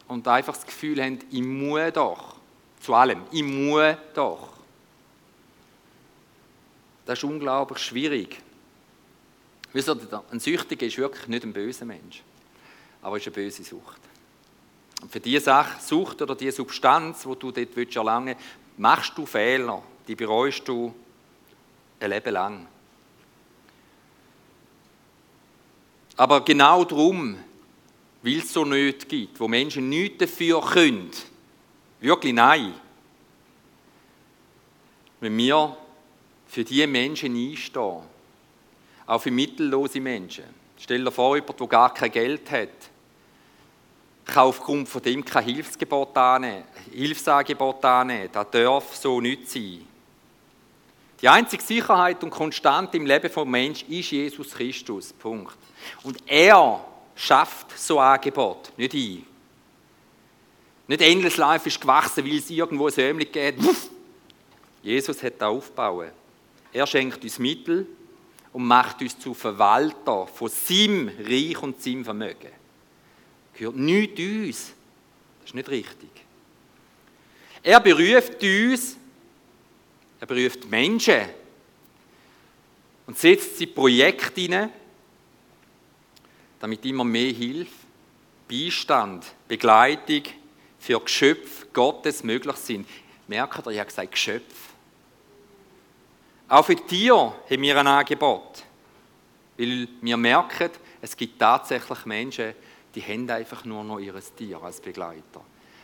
[0.08, 2.36] und einfach das Gefühl haben, ich muss doch,
[2.80, 4.50] zu allem, ich muss doch.
[7.06, 8.42] Das ist unglaublich schwierig.
[9.74, 12.24] Ein Süchtiger ist wirklich nicht ein böser Mensch,
[13.02, 14.02] aber ist eine böse Sucht.
[15.02, 18.42] Und für diese Sache, Sucht oder diese Substanz, die du dort erlangen willst,
[18.78, 20.94] machst du Fehler, die bereust du
[22.00, 22.68] ein Leben lang.
[26.16, 27.38] Aber genau darum,
[28.28, 31.10] weil es so nicht gibt, wo Menschen nichts dafür können,
[32.02, 32.74] wirklich nein,
[35.22, 35.78] wenn wir
[36.46, 38.02] für diese Menschen einstehen,
[39.06, 40.44] auch für mittellose Menschen.
[40.78, 42.70] Stell dir vor, jemand, der gar kein Geld hat,
[44.26, 48.30] kann aufgrund von dem kein Hilfsgebot annehmen, Hilfsangebot annehmen.
[48.32, 49.88] Das darf so nicht sein.
[51.22, 55.14] Die einzige Sicherheit und Konstante im Leben des Menschen ist Jesus Christus.
[55.14, 55.56] Punkt.
[56.04, 56.86] Und er
[57.18, 59.24] schafft so ein Angebot, nicht ich.
[60.88, 63.56] Nicht Endless Life ist gewachsen, weil es irgendwo ein Sämling geht.
[64.82, 66.14] Jesus hat da aufgebaut.
[66.72, 67.86] Er schenkt uns Mittel
[68.54, 72.52] und macht uns zu Verwalter von seinem Reich und seinem Vermögen.
[73.54, 74.74] Gehört nicht uns.
[75.40, 76.10] Das ist nicht richtig.
[77.64, 78.96] Er beruft uns,
[80.20, 81.22] er beruft Menschen
[83.08, 84.72] und setzt sie Projekte hinein,
[86.60, 87.72] damit immer mehr Hilfe,
[88.50, 90.24] Beistand, Begleitung
[90.80, 92.88] für Geschöpfe Gottes möglich sind.
[93.28, 94.56] Merkt ihr, ich habe gesagt Geschöpf.
[96.48, 98.64] Auch für Tiere haben wir ein Angebot.
[99.58, 100.70] Weil wir merken,
[101.02, 102.54] es gibt tatsächlich Menschen,
[102.96, 105.44] die haben einfach nur noch ihr Tier als Begleiter.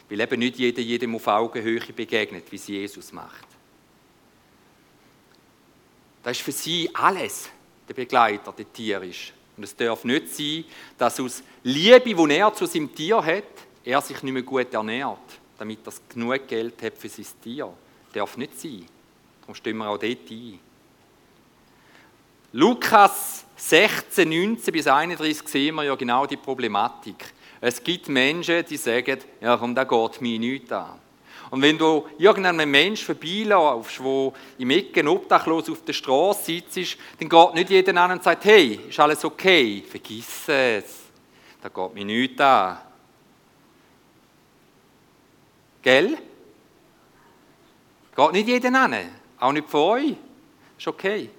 [0.10, 3.48] Weil eben nicht jeder jedem auf Augenhöhe begegnet, wie es Jesus macht.
[6.24, 7.50] Das ist für sie alles,
[7.88, 9.34] der Begleiter, der Tier ist.
[9.56, 10.66] Und es darf nicht sein,
[10.98, 13.44] dass aus Liebe, die er zu seinem Tier hat,
[13.84, 15.18] er sich nicht mehr gut ernährt,
[15.58, 17.72] damit er genug Geld hat für sein Tier.
[18.06, 18.86] Das darf nicht sein.
[19.42, 20.60] Darum stimmen wir auch dort ein.
[22.54, 27.34] Lukas 16, 19 bis 31 sehen wir ja genau die Problematik.
[27.60, 31.00] Es gibt Menschen, die sagen, ja komm, da geht mir nichts an.
[31.50, 37.30] Und wenn du irgendeinen Menschen vorbeilaufst, der im Ecken obdachlos auf der Straße sitzt, dann
[37.30, 39.84] geht nicht jeder an und sagt, hey, ist alles okay?
[39.88, 41.02] Vergiss es.
[41.62, 42.78] Da geht mir nichts an.
[45.82, 46.18] Gell?
[48.16, 48.96] Geht nicht jeder an.
[49.40, 50.16] Auch nicht von euch.
[50.78, 51.30] Ist okay.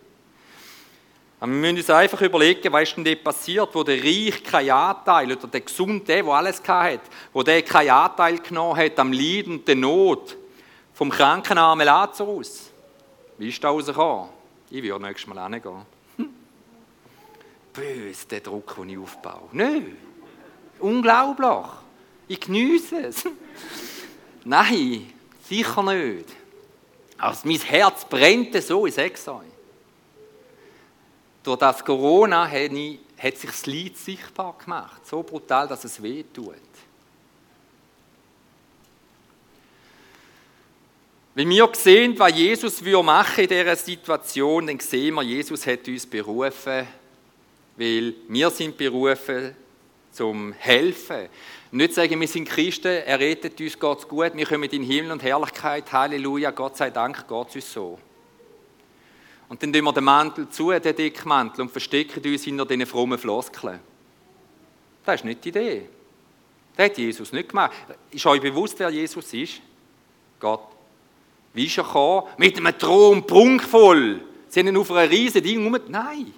[1.45, 4.71] Aber wir müssen uns einfach überlegen, was ist denn dort passiert, wo der Reich keinen
[4.71, 7.01] Anteil, oder der Gesunde, der, alles hat,
[7.35, 10.39] wo der keinen Anteil genommen hat am Leid und der Not
[10.95, 12.71] vom krankenarmen Lazarus.
[13.37, 14.31] Wie ist da rausgekommen?
[14.71, 15.83] Ich würde nächstes Mal hingehen.
[16.17, 16.31] Hm.
[17.75, 19.51] Böse, der Druck, den ich aufbaue.
[19.53, 19.99] Nein,
[20.79, 21.67] unglaublich.
[22.27, 23.23] Ich genieße es.
[24.47, 25.13] Nein,
[25.47, 26.31] sicher nicht.
[27.19, 29.54] Also mein Herz brennt so, ich sage es euch.
[31.45, 35.07] Durch das Corona hat sich das Leid sichtbar gemacht.
[35.07, 36.55] So brutal, dass es weh tut.
[41.37, 46.07] Wenn wir sehen, was Jesus machen in dieser Situation, dann sehen wir, Jesus hat uns
[46.07, 46.87] berufen,
[47.77, 49.55] weil wir sind berufen
[50.13, 51.29] zum Helfen.
[51.73, 55.23] Nicht sagen, wir sind Christen, er rettet uns, Gott gut, wir kommen in Himmel und
[55.25, 57.99] Herrlichkeit, Halleluja, Gott sei Dank, Gott uns so.
[59.49, 63.19] Und dann tun wir den Mantel zu, den Dickmantel, und verstecken uns hinter diesen frommen
[63.19, 63.81] Floskeln.
[65.05, 65.89] Das ist nicht die Idee.
[66.77, 67.73] Das hat Jesus nicht gemacht.
[68.11, 69.61] Ist euch bewusst, wer Jesus ist?
[70.41, 70.69] Gott.
[71.53, 72.27] Wie ist er gekommen?
[72.39, 74.21] Mit einem Thron, prunkvoll.
[74.49, 75.79] Sie haben ihn auf einer riesen Ding um.
[75.89, 76.33] Nein.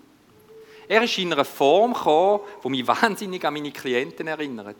[0.88, 4.76] Er ist in einer Form gekommen, die mich wahnsinnig an meine Klienten erinnert.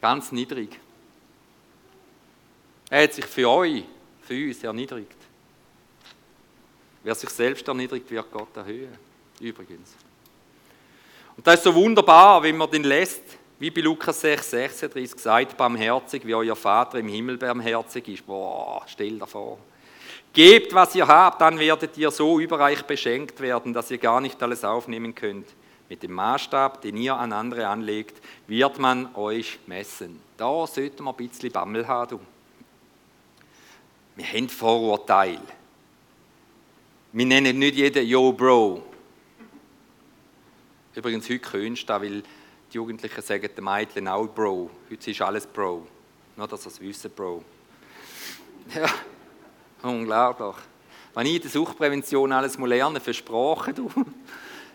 [0.00, 0.78] Ganz niedrig.
[2.90, 3.84] Er hat sich für euch,
[4.22, 5.16] für uns erniedrigt.
[7.04, 8.96] Wer sich selbst erniedrigt, wird Gott erhöhen.
[9.38, 9.94] Übrigens.
[11.36, 13.22] Und das ist so wunderbar, wenn man den lässt,
[13.58, 18.26] wie bei Lukas 6, 36 gesagt, barmherzig, wie euer Vater im Himmel barmherzig ist.
[18.26, 19.58] Boah, stell dir vor.
[20.32, 24.42] Gebt, was ihr habt, dann werdet ihr so überreich beschenkt werden, dass ihr gar nicht
[24.42, 25.46] alles aufnehmen könnt.
[25.88, 30.20] Mit dem Maßstab, den ihr an andere anlegt, wird man euch messen.
[30.36, 32.20] Da sollten wir ein bisschen Bammel haben.
[34.16, 35.40] Wir haben Vorurteile.
[37.16, 38.82] Wir nennen nicht jeden Yo Bro.
[40.96, 44.68] Übrigens, heute könntest du weil die Jugendlichen sagen den Mädchen auch Bro.
[44.90, 45.86] Heute ist alles Bro.
[46.34, 47.44] Nur, dass sie es wissen, Bro.
[48.74, 48.88] Ja,
[49.88, 50.56] unglaublich.
[51.14, 53.88] Wenn ich in der Suchtprävention alles lernen für Sprachen, du.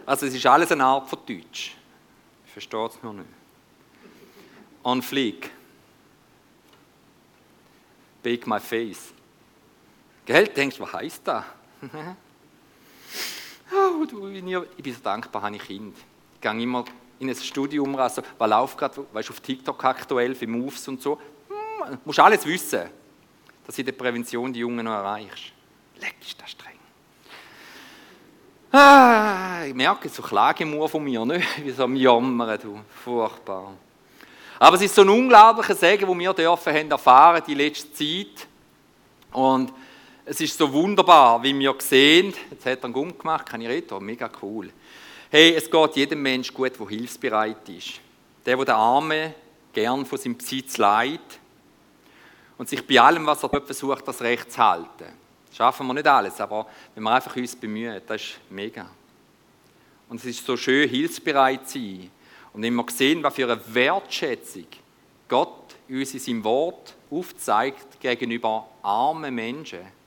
[0.05, 1.75] Also, es ist alles eine Art von Deutsch.
[2.45, 3.27] Ich verstehe es noch nicht.
[4.81, 5.51] On fleek.
[8.23, 9.13] Bake my face.
[10.25, 11.43] Gell, denkst du, was heisst das?
[13.71, 15.97] oh, du, ich bin so dankbar, habe ich Kind.
[16.35, 16.85] Ich gehe immer
[17.19, 21.19] in ein Studium, also, was läuft gerade, weißt, auf TikTok aktuell, für Moves und so.
[21.47, 22.89] Hm, musst alles wissen,
[23.65, 25.51] dass du in der Prävention die Jungen noch erreichst.
[25.99, 26.79] Leck, ist das streng.
[28.71, 31.47] Ah, ich merke so Klagemur von mir, nicht?
[31.65, 32.79] wie so am Jammern, du.
[33.03, 33.73] Furchtbar.
[34.59, 38.47] Aber es ist so ein unglaublicher Segen, den wir dürfen haben erfahren die letzte Zeit.
[39.31, 39.73] Und
[40.29, 43.67] es ist so wunderbar, wie wir sehen, jetzt hat er einen Gumm gemacht, kann ich
[43.67, 44.69] reden, mega cool.
[45.31, 47.99] Hey, es geht jedem Mensch gut, der hilfsbereit ist.
[48.45, 49.33] Der, der den Armen
[49.73, 51.39] gern von seinem Besitz leiht
[52.59, 55.05] und sich bei allem, was er dort versucht, das Recht zu halten.
[55.47, 58.87] Das schaffen wir nicht alles, aber wenn wir einfach uns bemühen, das ist mega.
[60.09, 62.11] Und es ist so schön, hilfsbereit zu sein.
[62.53, 64.67] Und wenn wir sehen, was für eine Wertschätzung
[65.27, 69.98] Gott uns in seinem Wort aufzeigt gegenüber armen Menschen,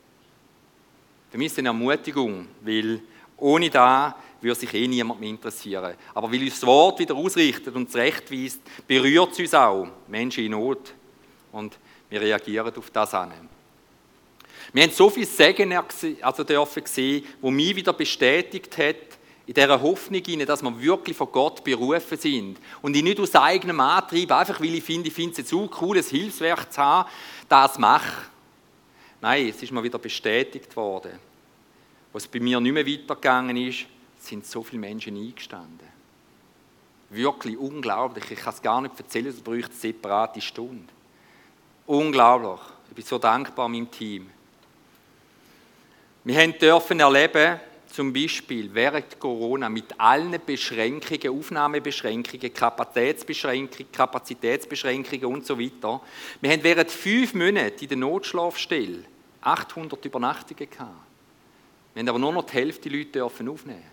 [1.33, 3.01] für mich ist es eine Ermutigung, weil
[3.39, 5.95] ohne da würde sich eh niemand mehr interessieren.
[6.12, 10.51] Aber weil uns das Wort wieder ausrichtet und zurechtweist, berührt es uns auch, Menschen in
[10.51, 10.93] Not.
[11.51, 11.78] Und
[12.11, 13.33] wir reagieren auf das an.
[14.74, 15.72] Wir haben so viel Segen
[16.20, 18.97] also dürfen sehen, wo mich wieder bestätigt hat,
[19.47, 22.59] in dieser Hoffnung, dass wir wirklich von Gott berufen sind.
[22.83, 25.68] Und ich nicht aus eigenem Antrieb, einfach weil ich finde, ich finde es jetzt so
[25.80, 27.09] cool, ein Hilfswerk zu haben,
[27.49, 28.32] das mache.
[29.22, 31.12] Nein, es ist mir wieder bestätigt worden.
[32.12, 33.86] Was bei mir nicht mehr weitergegangen ist,
[34.18, 35.88] sind so viele Menschen eingestanden.
[37.08, 38.28] Wirklich unglaublich.
[38.32, 40.92] Ich kann es gar nicht erzählen, es bräuchte eine separate Stunde.
[41.86, 42.60] Unglaublich.
[42.88, 44.28] Ich bin so dankbar meinem Team.
[46.24, 47.60] Wir dürfen erleben,
[47.92, 56.00] zum Beispiel während Corona mit allen Beschränkungen, Aufnahmebeschränkungen, Kapazitätsbeschränkungen, Kapazitätsbeschränkungen und so weiter.
[56.40, 59.11] Wir haben während fünf Monaten in der Notschlafstelle
[59.43, 60.90] 800 Übernachtungen gehabt.
[61.95, 63.93] Wir aber nur noch die Hälfte der Leute dürfen aufnehmen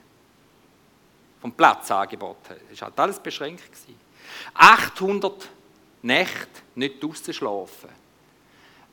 [1.41, 2.58] vom Platzangebot her.
[2.70, 3.64] Das war halt alles beschränkt.
[4.54, 5.50] 800
[6.02, 7.89] Nächte nicht draußen schlafen.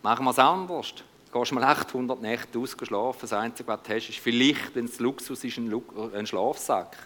[0.03, 0.95] Machen wir es anders.
[1.33, 3.19] Du gehst mal 800 Nächte schlafen.
[3.21, 5.73] Das Einzige, was du hast, ist vielleicht, wenn es Luxus ist, ein,
[6.15, 6.97] ein Schlafsack.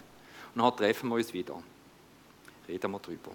[0.53, 1.61] Und dann treffen wir uns wieder.
[2.67, 3.31] Reden wir darüber.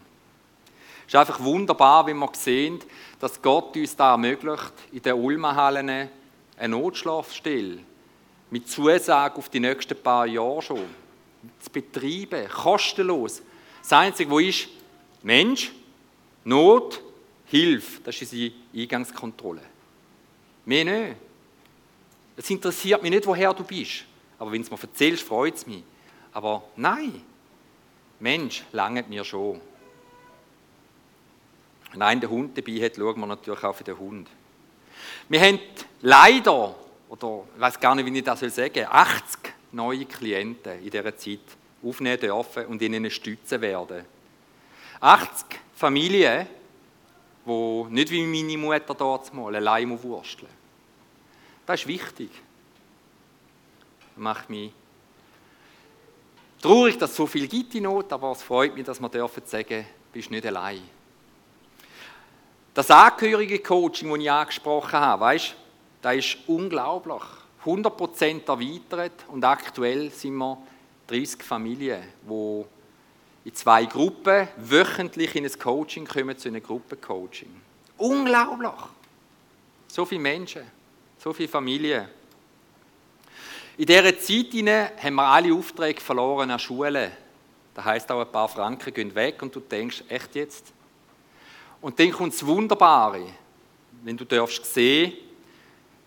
[1.06, 2.80] Es ist einfach wunderbar, wenn wir sehen,
[3.20, 7.78] dass Gott uns da ermöglicht, in den Ulmahallen eine Notschlafstelle
[8.50, 10.84] mit Zusage auf die nächsten paar Jahre schon
[11.60, 13.42] zu betreiben, kostenlos.
[13.82, 14.68] Das Einzige, was ist,
[15.22, 15.72] Mensch,
[16.44, 17.00] Not,
[17.46, 19.62] Hilfe, das ist unsere Eingangskontrolle.
[20.64, 21.16] Mehr nicht.
[22.36, 24.04] Es interessiert mich nicht, woher du bist.
[24.38, 25.82] Aber wenn du es mir erzählst, freut es mich.
[26.32, 27.22] Aber nein,
[28.18, 29.60] Mensch, langt mir schon.
[31.96, 34.28] Wenn einer den Hund dabei hat, schauen wir natürlich auch für den Hund.
[35.30, 35.58] Wir haben
[36.02, 36.74] leider,
[37.08, 41.16] oder ich weiß gar nicht, wie ich das sagen soll, 80 neue Klienten in dieser
[41.16, 41.40] Zeit
[41.82, 44.04] aufnehmen dürfen und ihnen stützen werden.
[45.00, 46.46] 80 Familien,
[47.46, 50.52] die nicht wie meine Mutter dort mal allein wursteln
[51.64, 52.28] Das ist wichtig.
[54.14, 54.70] Das macht mich
[56.60, 59.42] traurig, dass es so viel gibt in Not, aber es freut mich, dass wir dürfen
[59.46, 60.95] sagen, du bist nicht allein.
[62.76, 65.54] Das angehörige Coaching, das ich angesprochen habe, weißt,
[66.02, 67.22] das ist unglaublich.
[67.64, 70.58] 100% erweitert und aktuell sind wir
[71.06, 72.64] 30 Familien, die
[73.46, 77.48] in zwei Gruppen wöchentlich in ein Coaching kommen, zu einem Gruppencoaching.
[77.96, 78.70] Unglaublich!
[79.88, 80.64] So viele Menschen,
[81.16, 82.06] so viele Familien.
[83.78, 84.52] In dieser Zeit
[85.02, 87.10] haben wir alle Aufträge verloren an Schulen.
[87.72, 90.75] Das heisst auch, ein paar Franken gehen weg und du denkst, echt jetzt?
[91.80, 93.26] Und dann kommt das Wunderbare,
[94.02, 95.12] wenn du darfst sehen,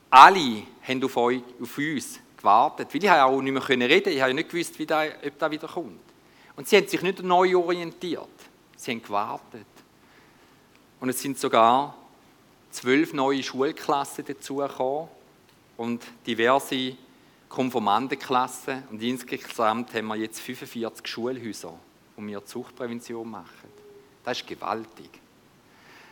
[0.09, 2.93] alle haben auf, euch, auf uns gewartet.
[2.93, 5.67] Weil ich auch nicht mehr reden ich habe nicht gewusst, wie das, ob das wieder
[5.67, 5.99] kommt.
[6.55, 8.27] Und sie haben sich nicht neu orientiert,
[8.75, 9.65] sie haben gewartet.
[10.99, 11.95] Und es sind sogar
[12.71, 15.07] zwölf neue Schulklassen dazugekommen
[15.77, 16.95] und diverse
[17.47, 18.83] Konformandenklassen.
[18.91, 21.73] Und insgesamt haben wir jetzt 45 Schulhäuser,
[22.15, 23.69] wo wir Zuchtprävention machen.
[24.23, 25.09] Das ist gewaltig.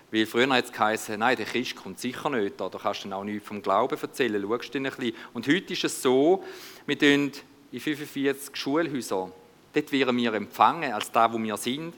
[0.09, 3.23] Weil früher hat es geheißen, nein, der Christ kommt sicher nicht, da kannst du auch
[3.25, 5.13] nichts vom Glauben erzählen, schaust du ein bisschen.
[5.33, 6.43] Und heute ist es so,
[6.85, 7.31] wir tun
[7.71, 9.33] in 45 Schulhäusern,
[9.73, 11.93] dort werden wir empfangen, als da, wo wir sind.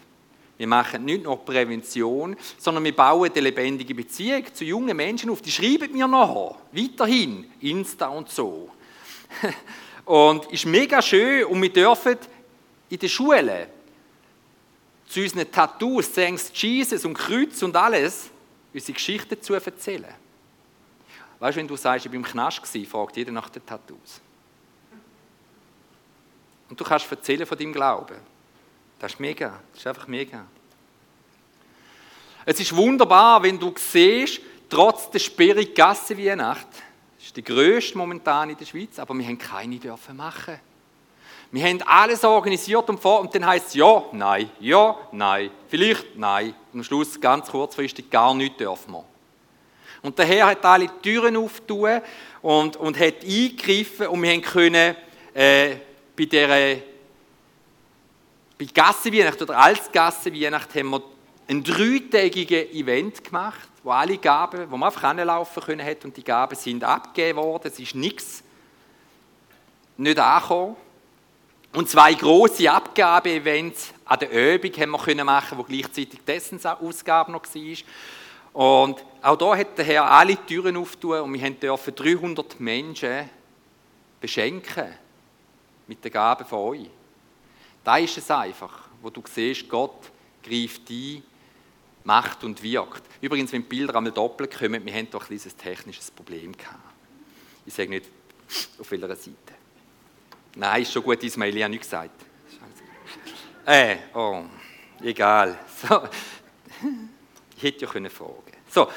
[0.58, 5.42] Wir machen nicht nur Prävention, sondern wir bauen eine lebendige Beziehung zu jungen Menschen auf.
[5.42, 8.70] Die schreiben mir nachher, weiterhin, Insta und so.
[10.06, 12.18] Und ist mega schön und wir dürfen
[12.90, 13.68] in der Schule
[15.10, 18.30] zu unseren Tattoos, Thanks Jesus und Kreuz und alles,
[18.72, 20.14] unsere Geschichte zu erzählen.
[21.40, 24.22] Weißt du, wenn du sagst, ich war im Knast, fragt jeder nach den Tattoos.
[26.70, 28.18] Und du kannst erzählen von deinem Glauben.
[29.00, 29.60] Das ist mega.
[29.72, 30.46] Das ist einfach mega.
[32.46, 36.68] Es ist wunderbar, wenn du siehst, trotz der sperrigen Gasse Weihnacht,
[37.18, 40.60] das ist die grösste momentan in der Schweiz, aber wir haben keine dürfen machen.
[41.52, 46.16] Wir haben alles organisiert und vor und dann heißt es ja, nein, ja, nein, vielleicht
[46.16, 46.54] nein.
[46.74, 49.04] Am Schluss ganz kurzfristig gar nichts dürfen wir.
[50.04, 52.02] Und der Herr hat alle Türen aufgetan
[52.42, 54.96] und, und hat eingegriffen und wir können
[55.34, 55.76] äh,
[56.16, 56.82] bei dieser
[58.58, 61.02] bei Gassenweihnacht oder als Gassenweihnacht haben wir
[61.48, 66.24] ein dreitägiges Event gemacht, wo alle Gaben, wo man einfach anlaufen können hat und die
[66.24, 67.72] Gaben sind abgegeben worden.
[67.72, 68.44] Es ist nichts
[69.98, 70.76] nicht angekommen.
[71.74, 77.44] Und zwei große Abgabe-Events an der Übung haben wir machen, wo gleichzeitig die Essensausgabe noch
[77.44, 77.78] war.
[78.54, 83.30] Und auch da hat der Herr alle Türen aufgetan und wir dürfen 300 Menschen
[84.20, 84.96] beschenken
[85.88, 86.90] mit der Gabe von euch.
[87.84, 90.12] Da ist es einfach, wo du siehst, Gott
[90.44, 91.24] greift ein,
[92.04, 93.04] macht und wirkt.
[93.22, 96.80] Übrigens, wenn die Bilder einmal doppelt kommen, wir haben doch ein technisches Problem gehabt.
[97.66, 98.06] Ich sage nicht,
[98.80, 99.59] auf welcher Seite.
[100.56, 102.12] Nein, ist schon gut, Ismail, ich habe nichts gesagt.
[103.66, 104.44] Äh, oh,
[105.02, 105.60] egal.
[105.88, 106.02] So.
[107.56, 108.88] Ich hätte ja können fragen So,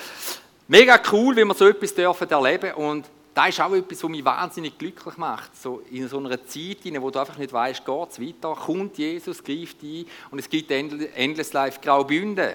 [0.69, 4.25] mega cool, wenn wir so etwas dürfen erleben und das ist auch etwas, was mich
[4.25, 5.57] wahnsinnig glücklich macht.
[5.57, 8.99] So in so einer Zeit, in der du einfach nicht weißt, geht es weiter, kommt
[8.99, 12.53] Jesus, greift ein und es gibt Endless Life Graubünden.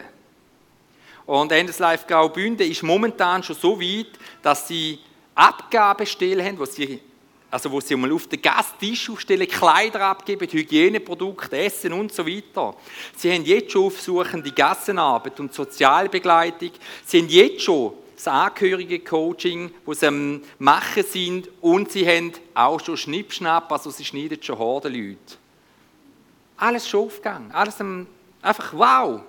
[1.26, 5.00] Und Endless Life Graubünden ist momentan schon so weit, dass sie
[5.36, 7.02] Abgabestellen haben, wo sie
[7.50, 12.76] also wo sie mal auf den Gasttisch aufstellen, Kleider abgeben, Hygieneprodukte, Essen und so weiter.
[13.16, 16.72] Sie haben jetzt schon aufsuchende Gassenarbeit und Sozialbegleitung.
[17.06, 22.80] Sie haben jetzt schon das Angehörige-Coaching, wo sie am Machen sind und sie haben auch
[22.84, 25.18] schon Schnippschnapp, also sie schneiden schon Horden
[26.58, 27.78] Alles schon aufgegangen, alles
[28.42, 29.22] einfach wow.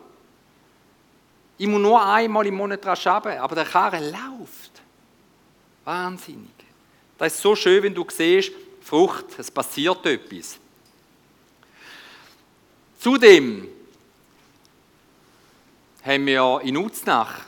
[1.59, 4.81] Ich muss nur einmal im Monat dran arbeiten, aber der Karren läuft.
[5.85, 6.58] Wahnsinnig.
[7.19, 10.57] Das ist so schön, wenn du siehst, Frucht, es passiert etwas.
[13.01, 13.69] Zudem
[16.05, 17.43] haben wir in Uznach,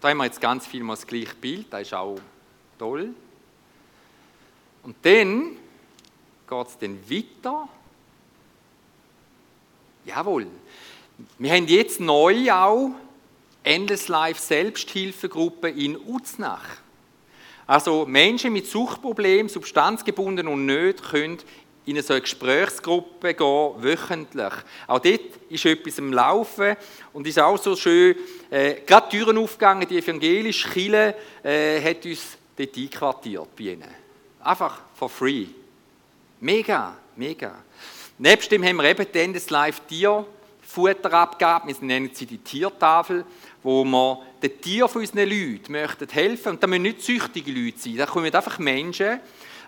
[0.00, 2.18] da haben wir jetzt ganz viel mal das gleiche Bild, das ist auch
[2.76, 3.14] toll.
[4.82, 5.56] Und dann
[6.48, 7.68] geht es dann weiter.
[10.04, 10.48] Jawohl.
[11.38, 12.90] Wir haben jetzt neu auch
[13.62, 16.81] Endless Life Selbsthilfegruppe in Uznach.
[17.72, 21.38] Also Menschen mit Suchtproblemen, substanzgebunden und nicht, können
[21.86, 24.52] in eine solche Gesprächsgruppe gehen, wöchentlich.
[24.86, 26.76] Auch dort ist etwas am Laufen
[27.14, 28.14] und ist auch so schön,
[28.50, 33.88] äh, gerade Türen aufgegangen, die evangelische Kirche äh, hat uns dort einquartiert bei ihnen.
[34.44, 35.46] Einfach for free.
[36.40, 37.54] Mega, mega.
[38.18, 43.24] Nebst dem haben wir eben die Endes Live Tierfutterabgabe, wir nennen sie die Tiertafel
[43.62, 47.78] wo wir den Tieren von unseren Leuten möchten helfen Und das müssen nicht süchtige Leute
[47.78, 47.96] sein.
[47.96, 49.20] Da kommen einfach Menschen,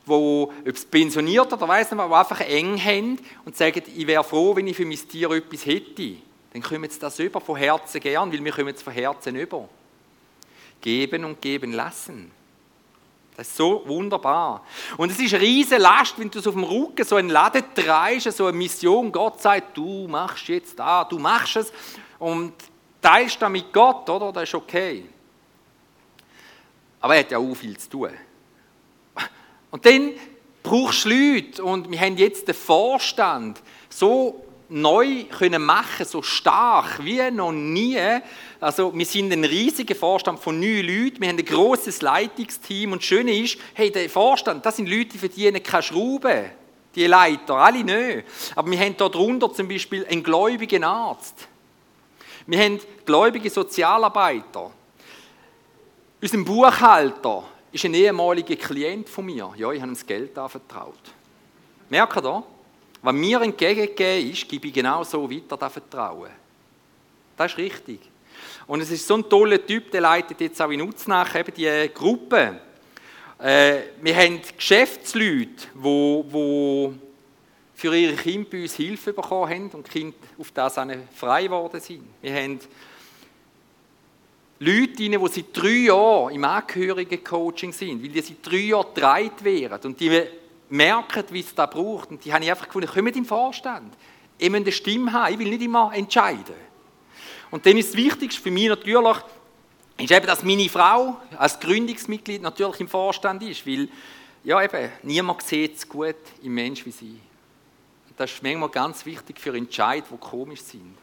[0.07, 4.24] die, ob es pensioniert oder weiss nicht, die einfach eng haben und sagen, ich wäre
[4.24, 6.16] froh, wenn ich für mein Tier etwas hätte.
[6.53, 9.68] Dann kommen sie das über von Herzen gern, weil wir kommen es von Herzen über.
[10.80, 12.30] Geben und geben lassen.
[13.36, 14.64] Das ist so wunderbar.
[14.97, 17.64] Und es ist eine riesige Last, wenn du so auf dem Rücken so einen Laden
[17.74, 19.11] treibst, so eine Mission.
[19.11, 21.72] Gott sagt, du machst jetzt da, du machst es.
[22.20, 22.53] Und
[23.05, 24.33] teilst das mit Gott, oder?
[24.33, 25.05] Das ist okay.
[27.01, 28.11] Aber er hat ja auch viel zu tun.
[29.71, 30.13] Und dann
[30.63, 37.05] brauchst du Leute und wir haben jetzt den Vorstand so neu können machen, so stark
[37.05, 37.99] wie noch nie.
[38.59, 43.03] Also wir sind ein riesiger Vorstand von neun Leuten, wir haben ein großes Leitungsteam und
[43.03, 46.51] das Schöne ist, hey, der Vorstand, das sind Leute, die verdienen keine Schrauben,
[46.95, 48.25] die Leiter, alle nicht.
[48.57, 51.49] Aber wir haben dort drunter zum Beispiel einen gläubigen Arzt.
[52.47, 54.70] Wir haben gläubige Sozialarbeiter.
[56.20, 59.53] Unser Buchhalter ist ein ehemaliger Klient von mir.
[59.57, 61.01] Ja, ich habe ihm das Geld anvertraut.
[61.88, 62.45] Merkt ihr?
[63.03, 66.30] Was mir entgegengegeben ist, gebe ich genau so weiter das Vertrauen.
[67.36, 68.01] Das ist richtig.
[68.66, 71.90] Und es ist so ein toller Typ, der leitet jetzt auch in Uznach eben die
[71.92, 72.61] Gruppe.
[73.38, 76.92] Äh, wir haben Geschäftsleute, die, die
[77.75, 80.79] für ihre Kinder bei uns Hilfe bekommen haben und die Kinder auf das
[81.14, 82.05] frei geworden sind.
[82.22, 82.61] Wir haben
[84.61, 89.91] Leute, die seit drei Jahren im Angehörigen-Coaching sind, weil die seit drei Jahren getragen werden
[89.91, 90.22] und die
[90.70, 92.11] merken, wie es da braucht.
[92.11, 93.93] Und die habe ich einfach gefunden, kommt im Vorstand.
[94.39, 96.55] Ich muss eine Stimme haben, ich will nicht immer entscheiden.
[97.51, 99.16] Und dann ist das Wichtigste für mich natürlich,
[99.99, 103.89] ist eben, dass meine Frau als Gründungsmitglied natürlich im Vorstand ist, weil
[104.43, 107.18] ja, eben, niemand sieht es gut im Mensch wie sie.
[108.17, 110.97] Das ist manchmal ganz wichtig für Entscheidungen, die komisch sind.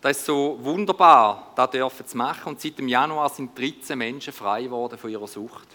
[0.00, 2.50] Das ist so wunderbar, das dürfen zu machen.
[2.50, 5.68] Und seit dem Januar sind 13 Menschen frei geworden von ihrer Sucht.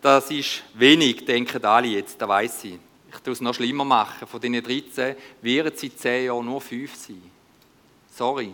[0.00, 2.78] Das ist wenig, denken alle jetzt, das weiß ich.
[3.12, 4.26] Ich tue es noch schlimmer machen.
[4.28, 7.22] Von diesen 13 werden sie 10 Jahre nur 5 sein.
[8.14, 8.52] Sorry.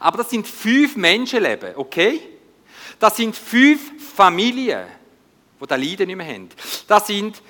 [0.00, 2.20] Aber das sind fünf Menschenleben, okay?
[2.98, 4.86] Das sind fünf Familien,
[5.60, 6.48] die das Leiden nicht mehr haben.
[6.86, 7.42] Das sind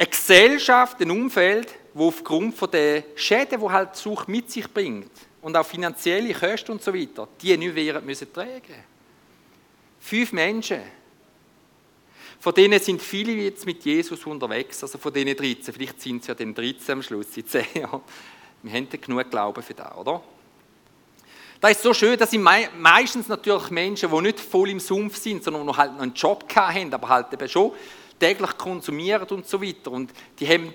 [0.00, 4.66] eine Gesellschaft, ein Umfeld, wo aufgrund von der Schäden, die halt die Sucht mit sich
[4.72, 5.10] bringt
[5.42, 8.82] und auch finanzielle Kosten und so weiter, die nicht werden müssen tragen.
[10.00, 10.80] Fünf Menschen.
[12.38, 15.74] Von denen sind viele jetzt mit Jesus unterwegs, also von denen 13.
[15.74, 18.00] Vielleicht sind es ja dann 13 am Schluss, in 10 Jahren.
[18.62, 20.22] Wir haben genug Glauben für das, oder?
[21.60, 25.44] Das ist so schön, das sind meistens natürlich Menschen, die nicht voll im Sumpf sind,
[25.44, 27.72] sondern noch halt noch einen Job haben, aber halt eben schon
[28.20, 29.90] täglich konsumieren und so weiter.
[29.90, 30.72] Und die haben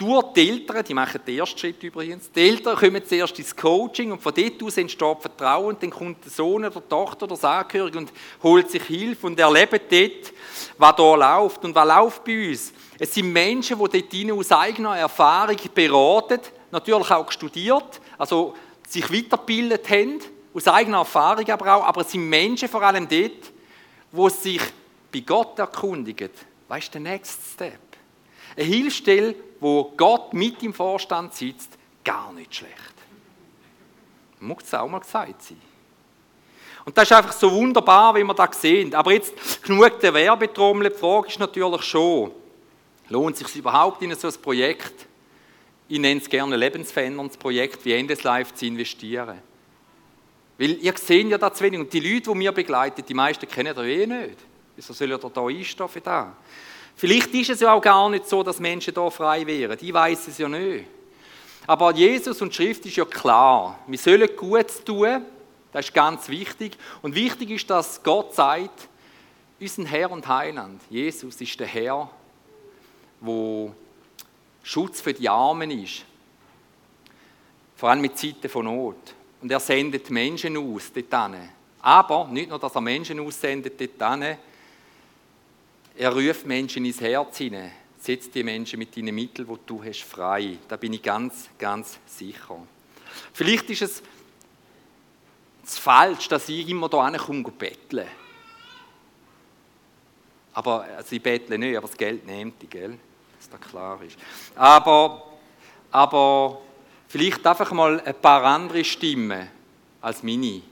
[0.00, 4.12] durch die Eltern, die machen den ersten Schritt übrigens, die Eltern kommen zuerst ins Coaching
[4.12, 7.34] und von dort aus entsteht Vertrauen und dann kommt der Sohn oder die Tochter oder
[7.34, 10.32] das Angehörige und holt sich Hilfe und erlebt dort,
[10.78, 11.62] was da läuft.
[11.66, 12.72] Und was läuft bei uns?
[12.98, 16.40] Es sind Menschen, die dort aus eigener Erfahrung beraten,
[16.70, 18.54] natürlich auch studiert, also
[18.88, 20.18] sich weitergebildet haben,
[20.54, 23.52] aus eigener Erfahrung aber auch, aber es sind Menschen vor allem dort,
[24.12, 24.62] die sich
[25.12, 26.30] bei Gott erkundigen.
[26.70, 27.80] Was ist der nächste Step?
[28.56, 32.94] Eine Hilfsstelle, wo Gott mit im Vorstand sitzt, gar nicht schlecht.
[34.38, 35.60] Muss es auch mal gesagt sein.
[36.84, 38.94] Und das ist einfach so wunderbar, wie wir das sehen.
[38.94, 40.90] Aber jetzt genug der Werbetrommel.
[40.90, 42.30] Die Frage ist natürlich schon,
[43.08, 45.08] lohnt es sich überhaupt in so ein Projekt,
[45.88, 49.38] ich nenne es gerne lebensveränderndes Projekt wie Endeslife zu investieren?
[50.56, 51.80] Weil ihr seht ja da zu wenig.
[51.80, 54.49] Und die Leute, die wir begleiten, die meisten kennen ihr eh nicht.
[54.80, 56.28] Wieso soll ihr da einstehen für das?
[56.96, 59.76] Vielleicht ist es ja auch gar nicht so, dass Menschen da frei wären.
[59.76, 60.86] Die weiß es ja nicht.
[61.66, 63.78] Aber Jesus und die Schrift ist ja klar.
[63.86, 65.20] Wir sollen Gutes tun.
[65.70, 66.78] Das ist ganz wichtig.
[67.02, 68.88] Und wichtig ist, dass Gott sagt,
[69.60, 72.08] unser Herr und Heiland, Jesus ist der Herr,
[73.20, 73.74] wo
[74.62, 76.06] Schutz für die Armen ist.
[77.76, 79.14] Vor allem mit Zeiten von Not.
[79.42, 81.34] Und er sendet Menschen aus dort
[81.82, 84.00] Aber nicht nur, dass er Menschen aussendet dort
[86.00, 87.72] er ruft Menschen ins Herz hinein.
[87.98, 90.56] Setzt die Menschen mit deinen Mitteln, die du hast, frei.
[90.66, 92.56] Da bin ich ganz, ganz sicher.
[93.34, 98.08] Vielleicht ist es falsch, dass ich immer hier komme betteln.
[100.54, 102.98] Aber also ich bettle nicht, aber das Geld nehmt ich, gell?
[103.36, 104.16] dass das klar ist.
[104.54, 105.38] Aber,
[105.90, 106.62] aber
[107.08, 109.48] vielleicht einfach mal ein paar andere Stimmen
[110.00, 110.62] als meine.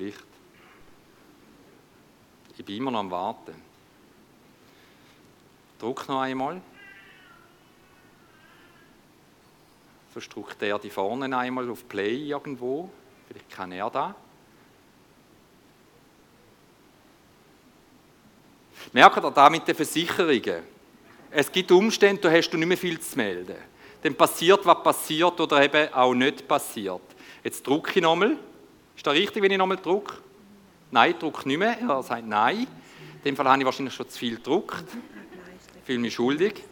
[0.00, 0.24] Vielleicht.
[2.56, 3.54] Ich bin immer noch am Warten.
[5.78, 6.62] Druck noch einmal.
[10.14, 12.88] Sonst drückt er die vorne einmal auf Play irgendwo.
[13.28, 14.14] Vielleicht kann er da.
[18.94, 20.62] Merkt ihr da mit den Versicherungen?
[21.30, 23.56] Es gibt Umstände, da hast du nicht mehr viel zu melden.
[24.02, 27.02] Dann passiert, was passiert oder eben auch nicht passiert.
[27.44, 28.38] Jetzt drücke ich nochmal.
[29.00, 30.12] Ist das richtig, wenn ich nochmal drücke?
[30.90, 31.72] Nein, drücke nicht mehr.
[31.80, 32.66] Er sagt nein.
[32.68, 34.84] In dem Fall habe ich wahrscheinlich schon zu viel gedruckt.
[35.78, 36.62] Ich fühle mich schuldig.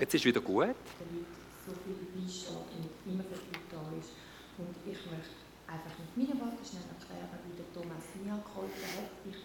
[0.00, 0.72] Jetzt ist wieder gut.
[0.72, 1.36] Der Leute
[1.68, 4.16] so viel beisteht und immer für die da ist.
[4.56, 5.36] Und ich möchte
[5.68, 9.12] einfach mit meinen Worten schnell erklären, wie der Thomas mir geholfen hat.
[9.28, 9.36] Ich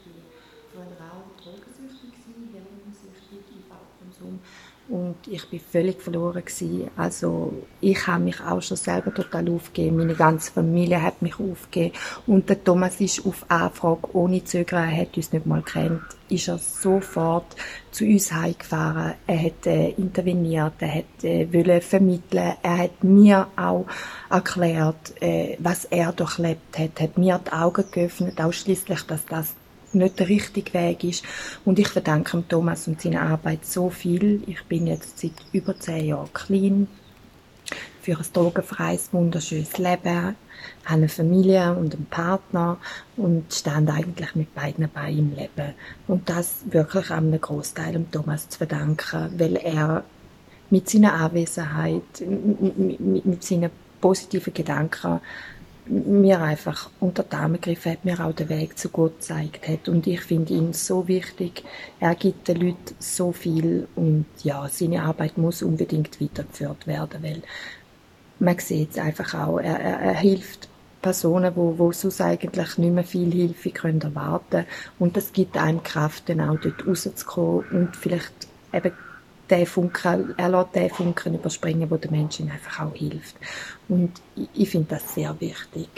[0.72, 2.16] war früher auch drogensüchtig,
[2.56, 4.40] heroinsüchtig, IV-Konsum
[4.88, 6.90] und ich bin völlig verloren gewesen.
[6.96, 9.98] Also ich habe mich auch schon selber total aufgegeben.
[9.98, 11.96] Meine ganze Familie hat mich aufgegeben
[12.28, 16.48] und der Thomas ist auf Anfrage ohne Zögern, er hat uns nicht mal kennt, ist
[16.48, 17.56] er sofort
[17.92, 19.14] zu uns heimgefahren.
[19.26, 23.86] Er hat äh, interveniert, er hat äh, wollen vermitteln, er hat mir auch
[24.30, 29.56] erklärt, äh, was er durchlebt hat, hat mir die Augen geöffnet, ausschließlich, dass das
[29.96, 31.24] nicht der richtige Weg ist.
[31.64, 34.44] Und ich verdanke Thomas und seiner Arbeit so viel.
[34.48, 36.88] Ich bin jetzt seit über zehn Jahren clean,
[38.02, 40.36] für ein drogenfreies, wunderschönes Leben, habe
[40.86, 42.78] eine Familie und einen Partner
[43.18, 45.74] und stand eigentlich mit beiden Beinen im Leben.
[46.08, 50.04] Und das wirklich einem Großteil Thomas zu verdanken, weil er
[50.70, 53.72] mit seiner Anwesenheit, mit, mit, mit seinen
[54.02, 55.20] positiven Gedanken
[55.88, 59.88] mir einfach unter die Arme gegriffen hat, mir auch den Weg zu Gott gezeigt hat.
[59.88, 61.64] Und ich finde ihn so wichtig.
[62.00, 67.42] Er gibt den Leuten so viel und ja, seine Arbeit muss unbedingt weitergeführt werden, weil
[68.40, 69.60] man sieht es einfach auch.
[69.60, 70.68] Er, er, er hilft
[71.02, 74.66] Personen, wo, wo sonst eigentlich nicht mehr viel Hilfe können erwarten
[74.98, 78.92] Und das gibt einem Kraft, dann auch dort rauszukommen und vielleicht eben
[79.50, 83.36] den Funken, er lässt den Funken überspringen, wo der Menschen einfach auch hilft.
[83.88, 85.90] Und ich, ich finde das sehr wichtig.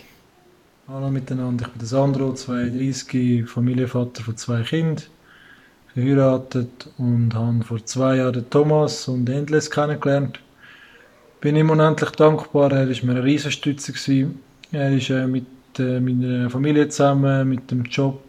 [0.87, 5.03] Hallo miteinander, ich bin der Sandro, 32, Familienvater von zwei Kindern,
[5.93, 10.39] verheiratet und habe vor zwei Jahren Thomas und Endless kennengelernt.
[11.41, 13.93] Bin ihm unendlich dankbar, er war mir eine Riesenstütze.
[14.71, 15.45] Er ist äh, mit
[15.77, 18.21] äh, meiner Familie zusammen, mit dem Job,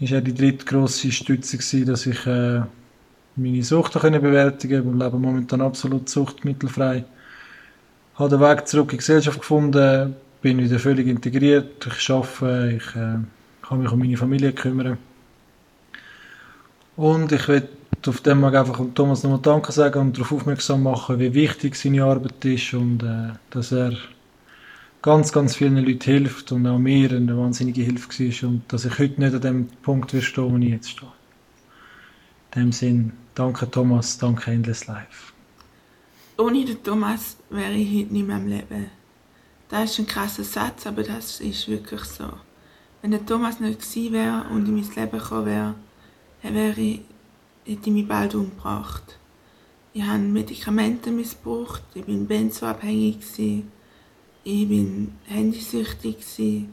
[0.00, 2.62] ist er die dritte grosse Stütze dass ich äh,
[3.36, 7.04] meine Sucht können bewältigen und lebe momentan absolut suchtmittelfrei.
[8.14, 12.96] Habe den Weg zurück in die Gesellschaft gefunden, bin wieder völlig integriert, ich arbeite, ich
[12.96, 13.18] äh,
[13.62, 14.98] kann mich um meine Familie kümmern.
[16.96, 17.68] Und ich will
[18.06, 22.04] auf dem Weg einfach Thomas nochmal Danke sagen und darauf aufmerksam machen, wie wichtig seine
[22.04, 23.92] Arbeit ist und äh, dass er
[25.02, 28.98] ganz, ganz vielen Leuten hilft und auch mir eine wahnsinnige Hilfe war und dass ich
[28.98, 31.10] heute nicht an dem Punkt stehe, wo ich jetzt stehe.
[32.54, 35.32] In dem Sinn, Danke Thomas, danke Endless Life.
[36.38, 38.90] Ohne den Thomas wäre ich heute nicht mehr am Leben.
[39.68, 42.28] Das ist ein krasser Satz, aber das ist wirklich so.
[43.02, 45.74] Wenn der Thomas nicht gewesen wäre und in mein Leben gekommen wäre,
[46.42, 47.00] wäre ich,
[47.64, 49.18] hätte ich mich bald umgebracht.
[49.92, 53.18] Ich habe Medikamente missbraucht, ich bin benzoabhängig,
[54.44, 56.68] ich bin handysüchtig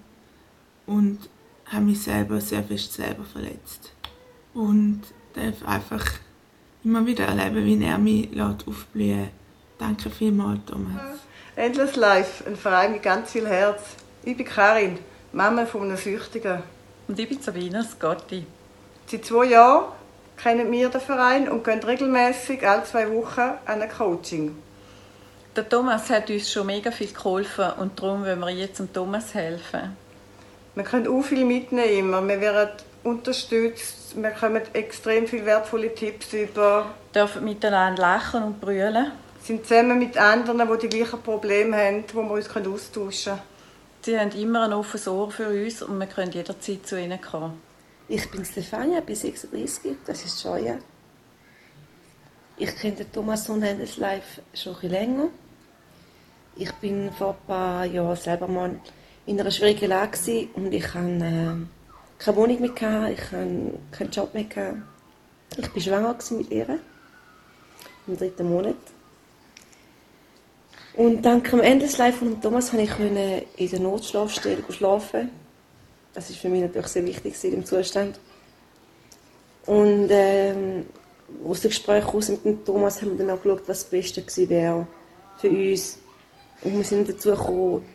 [0.86, 1.18] und
[1.66, 3.94] habe mich selber sehr fest selber verletzt.
[4.54, 5.02] Und
[5.34, 6.06] darf einfach
[6.84, 9.32] immer wieder erleben, wie er mich aufblühen lässt.
[9.78, 11.02] Danke vielmals, Thomas.
[11.56, 13.82] Endless Life, ein Verein mit ganz viel Herz.
[14.24, 15.00] Ich bin Karin,
[15.34, 16.62] Mama von einem Süchtigen.
[17.08, 18.46] Und ich bin Sabina Scotti.
[19.08, 19.92] Seit zwei Jahren
[20.38, 24.56] kennen wir den Verein und gehen regelmäßig alle zwei Wochen an ein Coaching.
[25.56, 29.34] Der Thomas hat uns schon mega viel geholfen und darum wollen wir jetzt dem Thomas
[29.34, 29.98] helfen.
[30.76, 32.28] Wir können auch viel mitnehmen.
[32.28, 32.70] Wir werden
[33.04, 34.01] unterstützt.
[34.16, 36.94] Wir bekommen extrem viele wertvolle Tipps über.
[37.14, 39.12] Dürfen miteinander lachen und brüllen.
[39.44, 43.52] Sind zusammen mit anderen, die die gleichen Probleme haben, wo wir uns austauschen können.
[44.04, 47.62] Sie haben immer ein offenes Ohr für uns und wir können jederzeit zu ihnen kommen.
[48.08, 50.78] Ich bin Stefania, bin 36, das ist Joya.
[52.58, 55.28] Ich kenne Thomas Sonnendes live schon ein länger.
[56.56, 58.80] Ich bin vor ein paar Jahren selber mal
[59.26, 61.81] in einer schwierigen Lage und ich habe äh,
[62.24, 64.44] keine Wohnung mehr, gehabt, ich hatte keinen Job mehr.
[64.44, 64.78] Gehabt.
[65.58, 66.80] Ich war schwanger mit ihr.
[68.08, 68.76] Im dritten Monat.
[70.94, 73.00] Und dank dem Endless von Thomas konnte ich
[73.58, 75.30] in der Notschlafstelle schlafen.
[76.14, 78.20] Das war für mich natürlich sehr wichtig in dem Zustand.
[79.66, 80.86] Und ähm,
[81.48, 84.22] aus dem Gespräch heraus mit dem Thomas haben wir dann auch geschaut, was das Beste
[84.22, 84.88] gewesen wäre
[85.38, 85.98] für uns.
[86.62, 87.86] Und wir sind dazu gekommen,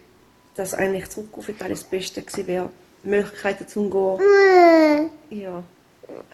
[0.55, 2.71] dass eigentlich zurückrufen das Beste gewesen wäre
[3.07, 5.11] Möglichkeiten zum Gehen.
[5.31, 5.63] Ja,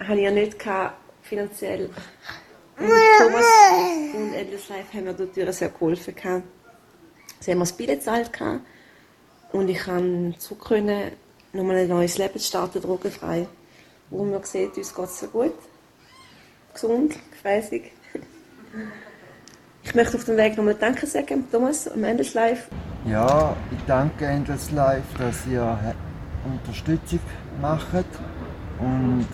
[0.01, 1.91] hatte ich ja nicht gehabt, finanziell.
[2.79, 3.45] Und Thomas
[4.15, 6.15] und Endless Life haben mir dort sehr geholfen.
[6.15, 6.43] Gehabt.
[7.41, 8.31] Sie haben mir das Billett gezahlt
[9.53, 11.13] und ich kann zurück können,
[11.53, 13.47] nochmal ein neues Leben starten, drogenfrei.
[14.11, 15.55] Wo man sieht, uns geht es sehr gut.
[16.73, 17.93] Gesund, gefräßig.
[19.83, 22.69] Ich möchte auf dem Weg nochmal Danke sagen, Thomas, am Endless Life.
[23.07, 25.95] Ja, ich danke Endless Life, dass ihr
[26.45, 27.21] Unterstützung
[27.61, 28.05] machen.
[28.79, 29.27] Und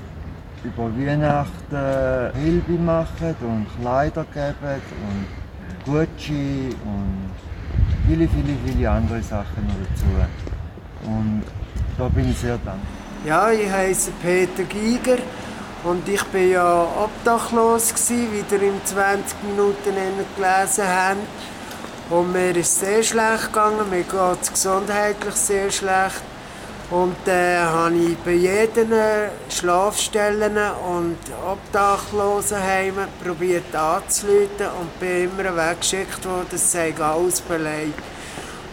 [0.65, 7.31] über Weihnachten Hilfe machen und Kleider geben und Gucci und
[8.07, 11.09] viele, viele, viele andere Sachen noch dazu.
[11.09, 11.43] Und
[11.97, 12.77] da bin ich sehr dankbar.
[13.25, 15.19] Ja, ich heiße Peter Giger
[15.85, 21.17] und ich bin ja obdachlos gewesen, wie ihr in 20 Minuten gelesen habt.
[22.11, 26.23] Und mir ist sehr schlecht gegangen, mir geht es gesundheitlich sehr schlecht.
[26.91, 28.95] Und dann äh, habe ich bei jedem
[29.51, 30.57] Schlafstellen
[30.89, 38.03] und Obdachlosenheimen probiert anzuleiten und bin immer weggeschickt worden, das sei alles belegt.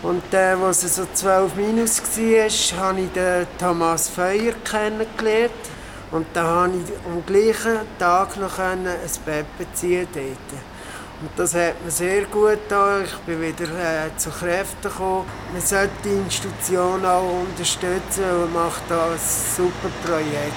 [0.01, 5.51] Und äh, als es so 12 minus war, habe ich den Thomas Feuer kennengelernt.
[6.11, 8.87] Und dann konnte ich am gleichen Tag noch ein
[9.25, 10.74] Bett beziehen dort.
[11.21, 13.05] Und das hat mir sehr gut getan.
[13.05, 15.25] Ich bin wieder äh, zu Kräften gekommen.
[15.53, 20.53] Man sollte die Institution auch unterstützen und macht da ein super Projekt.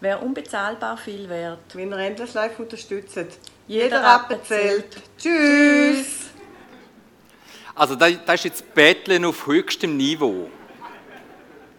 [0.00, 1.58] Wer unbezahlbar viel wert.
[1.74, 3.16] Wenn ihr Endless Life unterstützt.
[3.16, 4.96] Jeder, Jeder Rappen zählt.
[5.18, 6.28] Tschüss.
[7.74, 10.48] Also das, das ist jetzt Betteln auf höchstem Niveau.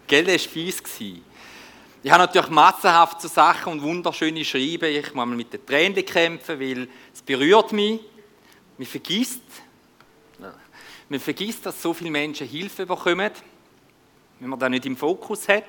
[0.06, 0.82] Gell, das war fies.
[2.02, 4.86] Ich habe natürlich massenhaft so Sachen und wunderschöne Schreiben.
[4.86, 8.00] Ich muss mit den Tränen kämpfen, weil es berührt mich.
[8.78, 9.42] Man vergisst,
[11.10, 13.30] man vergisst, dass so viele Menschen Hilfe bekommen,
[14.38, 15.64] wenn man das nicht im Fokus hat.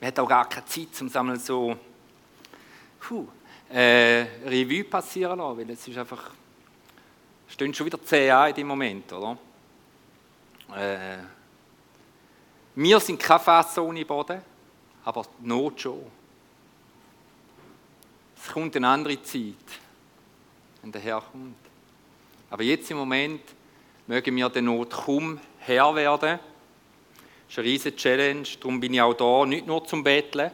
[0.00, 1.74] Man hat auch gar keine Zeit, um sammeln so
[3.00, 3.26] puh,
[3.70, 6.30] äh, Revue passieren lassen, weil es ist einfach,
[7.48, 9.38] es stehen schon wieder zehn Jahre in dem Moment, oder?
[10.76, 11.18] Äh,
[12.74, 14.42] wir sind keine Fass ohne Boden,
[15.04, 16.02] aber die Not schon.
[18.36, 19.54] Es kommt eine andere Zeit,
[20.82, 21.56] wenn der Herr kommt.
[22.50, 23.42] Aber jetzt im Moment
[24.06, 26.38] mögen wir der Not kaum Herr werden.
[26.38, 30.50] Das ist eine riesige Challenge, darum bin ich auch da, nicht nur zum Betteln,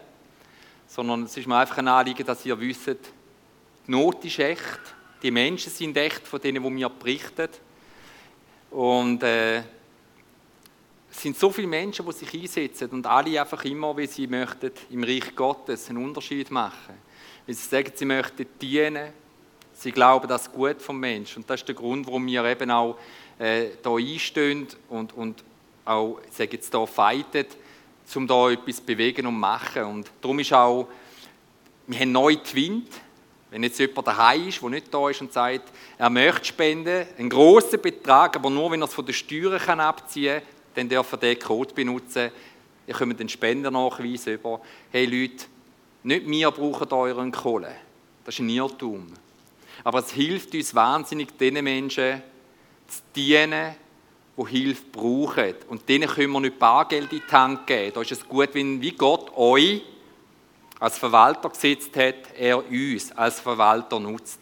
[0.86, 4.80] sondern es ist mir einfach ein Anliegen, dass ihr wisst, die Not ist echt,
[5.22, 7.48] die Menschen sind echt, von denen, die mir berichten.
[8.70, 9.62] Und äh,
[11.10, 14.70] es sind so viele Menschen, die sich einsetzen und alle einfach immer, wie sie möchten,
[14.90, 16.94] im Reich Gottes einen Unterschied machen.
[17.46, 19.12] Weil sie sagen, sie möchten dienen,
[19.72, 21.42] sie glauben das gut vom Menschen.
[21.42, 22.96] Und das ist der Grund, warum wir eben auch
[23.38, 25.42] äh, da einstehen und, und
[25.84, 27.46] auch, ich sage jetzt da, fighten,
[28.14, 29.84] um da etwas bewegen und machen.
[29.84, 30.86] Und darum ist auch,
[31.86, 32.90] wir haben neu gewinnt,
[33.50, 37.28] wenn jetzt jemand daheim ist, der nicht da ist und sagt, er möchte spenden, einen
[37.28, 41.34] grossen Betrag, aber nur, wenn er es von den Steuern abziehen kann, dann dürfen ihr
[41.34, 42.30] diesen Code benutzen.
[42.86, 44.60] Ihr könnt den Spendernachweis über.
[44.90, 45.46] Hey Leute,
[46.02, 47.74] nicht wir brauchen euren Kohle.
[48.24, 49.06] Das ist ein Irrtum.
[49.84, 52.22] Aber es hilft uns wahnsinnig, den Menschen
[52.86, 53.74] zu dienen,
[54.36, 55.54] die Hilfe brauchen.
[55.68, 57.92] Und denen können wir nicht Bargeld in die Hand geben.
[57.94, 59.82] Da ist es gut, wenn wie Gott euch
[60.78, 64.40] als Verwalter gesetzt hat, er uns als Verwalter nutzt.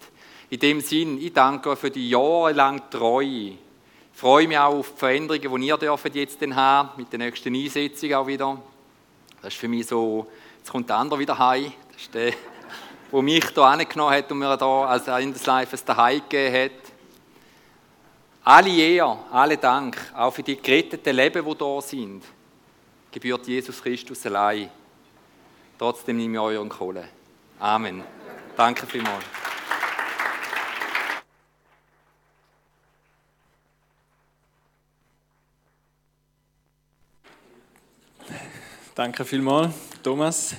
[0.51, 3.59] In dem Sinn, ich danke euch für die jahrelange Treue,
[4.19, 7.21] ich freue mich auch auf die Veränderungen, die ihr dürft jetzt dann haben, mit der
[7.21, 8.61] nächsten Einsetzung auch wieder.
[9.41, 11.73] Das ist für mich so, jetzt kommt der andere wieder heim.
[11.93, 12.33] Das ist der,
[13.13, 15.07] der mich hier angenommen hat und mir da als
[15.47, 16.93] Life ein Daheim gegeben hat.
[18.43, 22.25] Alle Ehr, alle Dank, auch für die geretteten Leben, die da sind,
[23.13, 24.69] gebührt Jesus Christus allein.
[25.79, 27.09] Trotzdem nehme ich euren Kohle.
[27.61, 28.03] Amen.
[28.57, 29.23] Danke vielmals.
[38.99, 39.73] Danke vielmals,
[40.03, 40.57] Thomas.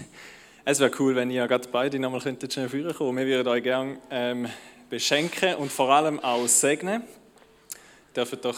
[0.64, 3.18] Es wäre cool, wenn ihr gerade beide nochmal könntet schnell kommen.
[3.18, 4.48] Wir würden euch gerne ähm,
[4.90, 7.04] beschenken und vor allem auch segnen.
[7.04, 8.58] Ihr dürft doch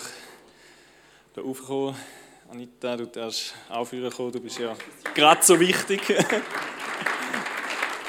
[1.34, 1.96] da aufkommen.
[2.52, 4.76] Anita, du darfst auch kommen, du bist ja
[5.16, 6.02] gerade so wichtig.